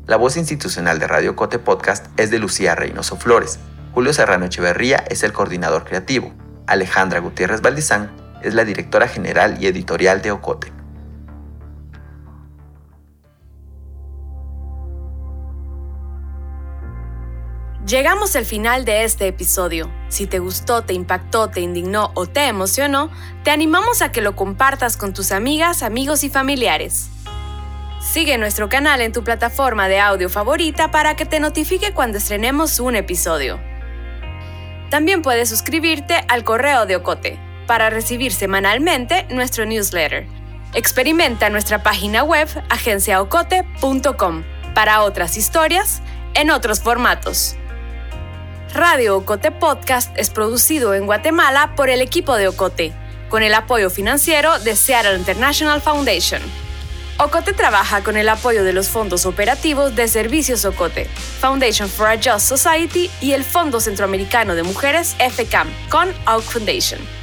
La 0.05 0.17
voz 0.17 0.35
institucional 0.35 0.99
de 0.99 1.07
Radio 1.07 1.33
Cote 1.37 1.59
Podcast 1.59 2.07
es 2.19 2.29
de 2.29 2.37
Lucía 2.37 2.75
Reynoso 2.75 3.15
Flores. 3.15 3.59
Julio 3.93 4.11
Serrano 4.11 4.43
Echeverría 4.43 4.97
es 4.97 5.23
el 5.23 5.31
coordinador 5.31 5.85
creativo. 5.85 6.33
Alejandra 6.67 7.19
Gutiérrez 7.19 7.61
Valdizán 7.61 8.11
es 8.43 8.53
la 8.53 8.65
directora 8.65 9.07
general 9.07 9.63
y 9.63 9.67
editorial 9.67 10.21
de 10.21 10.31
Ocote. 10.31 10.73
Llegamos 17.87 18.35
al 18.35 18.43
final 18.43 18.83
de 18.83 19.05
este 19.05 19.27
episodio. 19.27 19.89
Si 20.09 20.27
te 20.27 20.39
gustó, 20.39 20.81
te 20.81 20.93
impactó, 20.93 21.49
te 21.49 21.61
indignó 21.61 22.11
o 22.13 22.25
te 22.25 22.47
emocionó, 22.47 23.09
te 23.45 23.51
animamos 23.51 24.01
a 24.01 24.11
que 24.11 24.21
lo 24.21 24.35
compartas 24.35 24.97
con 24.97 25.13
tus 25.13 25.31
amigas, 25.31 25.81
amigos 25.81 26.25
y 26.25 26.29
familiares. 26.29 27.12
Sigue 28.03 28.37
nuestro 28.37 28.67
canal 28.67 28.99
en 29.01 29.13
tu 29.13 29.23
plataforma 29.23 29.87
de 29.87 29.99
audio 29.99 30.29
favorita 30.29 30.91
para 30.91 31.15
que 31.15 31.25
te 31.25 31.39
notifique 31.39 31.93
cuando 31.93 32.17
estrenemos 32.17 32.79
un 32.81 32.97
episodio. 32.97 33.61
También 34.89 35.21
puedes 35.21 35.47
suscribirte 35.49 36.21
al 36.27 36.43
correo 36.43 36.85
de 36.85 36.97
Ocote 36.97 37.39
para 37.65 37.89
recibir 37.89 38.33
semanalmente 38.33 39.25
nuestro 39.29 39.65
newsletter. 39.65 40.27
Experimenta 40.73 41.49
nuestra 41.49 41.81
página 41.81 42.23
web 42.23 42.49
agenciaocote.com 42.69 44.43
para 44.75 45.01
otras 45.03 45.37
historias 45.37 46.01
en 46.33 46.51
otros 46.51 46.81
formatos. 46.81 47.55
Radio 48.73 49.17
Ocote 49.17 49.51
Podcast 49.51 50.15
es 50.19 50.29
producido 50.29 50.93
en 50.93 51.05
Guatemala 51.05 51.73
por 51.75 51.89
el 51.89 52.01
equipo 52.01 52.35
de 52.35 52.49
Ocote, 52.49 52.91
con 53.29 53.43
el 53.43 53.53
apoyo 53.53 53.89
financiero 53.89 54.59
de 54.59 54.75
Seattle 54.75 55.17
International 55.17 55.79
Foundation. 55.79 56.41
Ocote 57.19 57.53
trabaja 57.53 58.03
con 58.03 58.17
el 58.17 58.27
apoyo 58.27 58.63
de 58.63 58.73
los 58.73 58.89
fondos 58.89 59.27
operativos 59.27 59.95
de 59.95 60.07
Servicios 60.07 60.65
Ocote, 60.65 61.05
Foundation 61.39 61.87
for 61.87 62.07
a 62.07 62.15
Just 62.15 62.47
Society 62.47 63.09
y 63.21 63.33
el 63.33 63.43
Fondo 63.43 63.79
Centroamericano 63.79 64.55
de 64.55 64.63
Mujeres 64.63 65.15
FCAM 65.19 65.69
con 65.89 66.09
Oak 66.25 66.41
Foundation. 66.41 67.22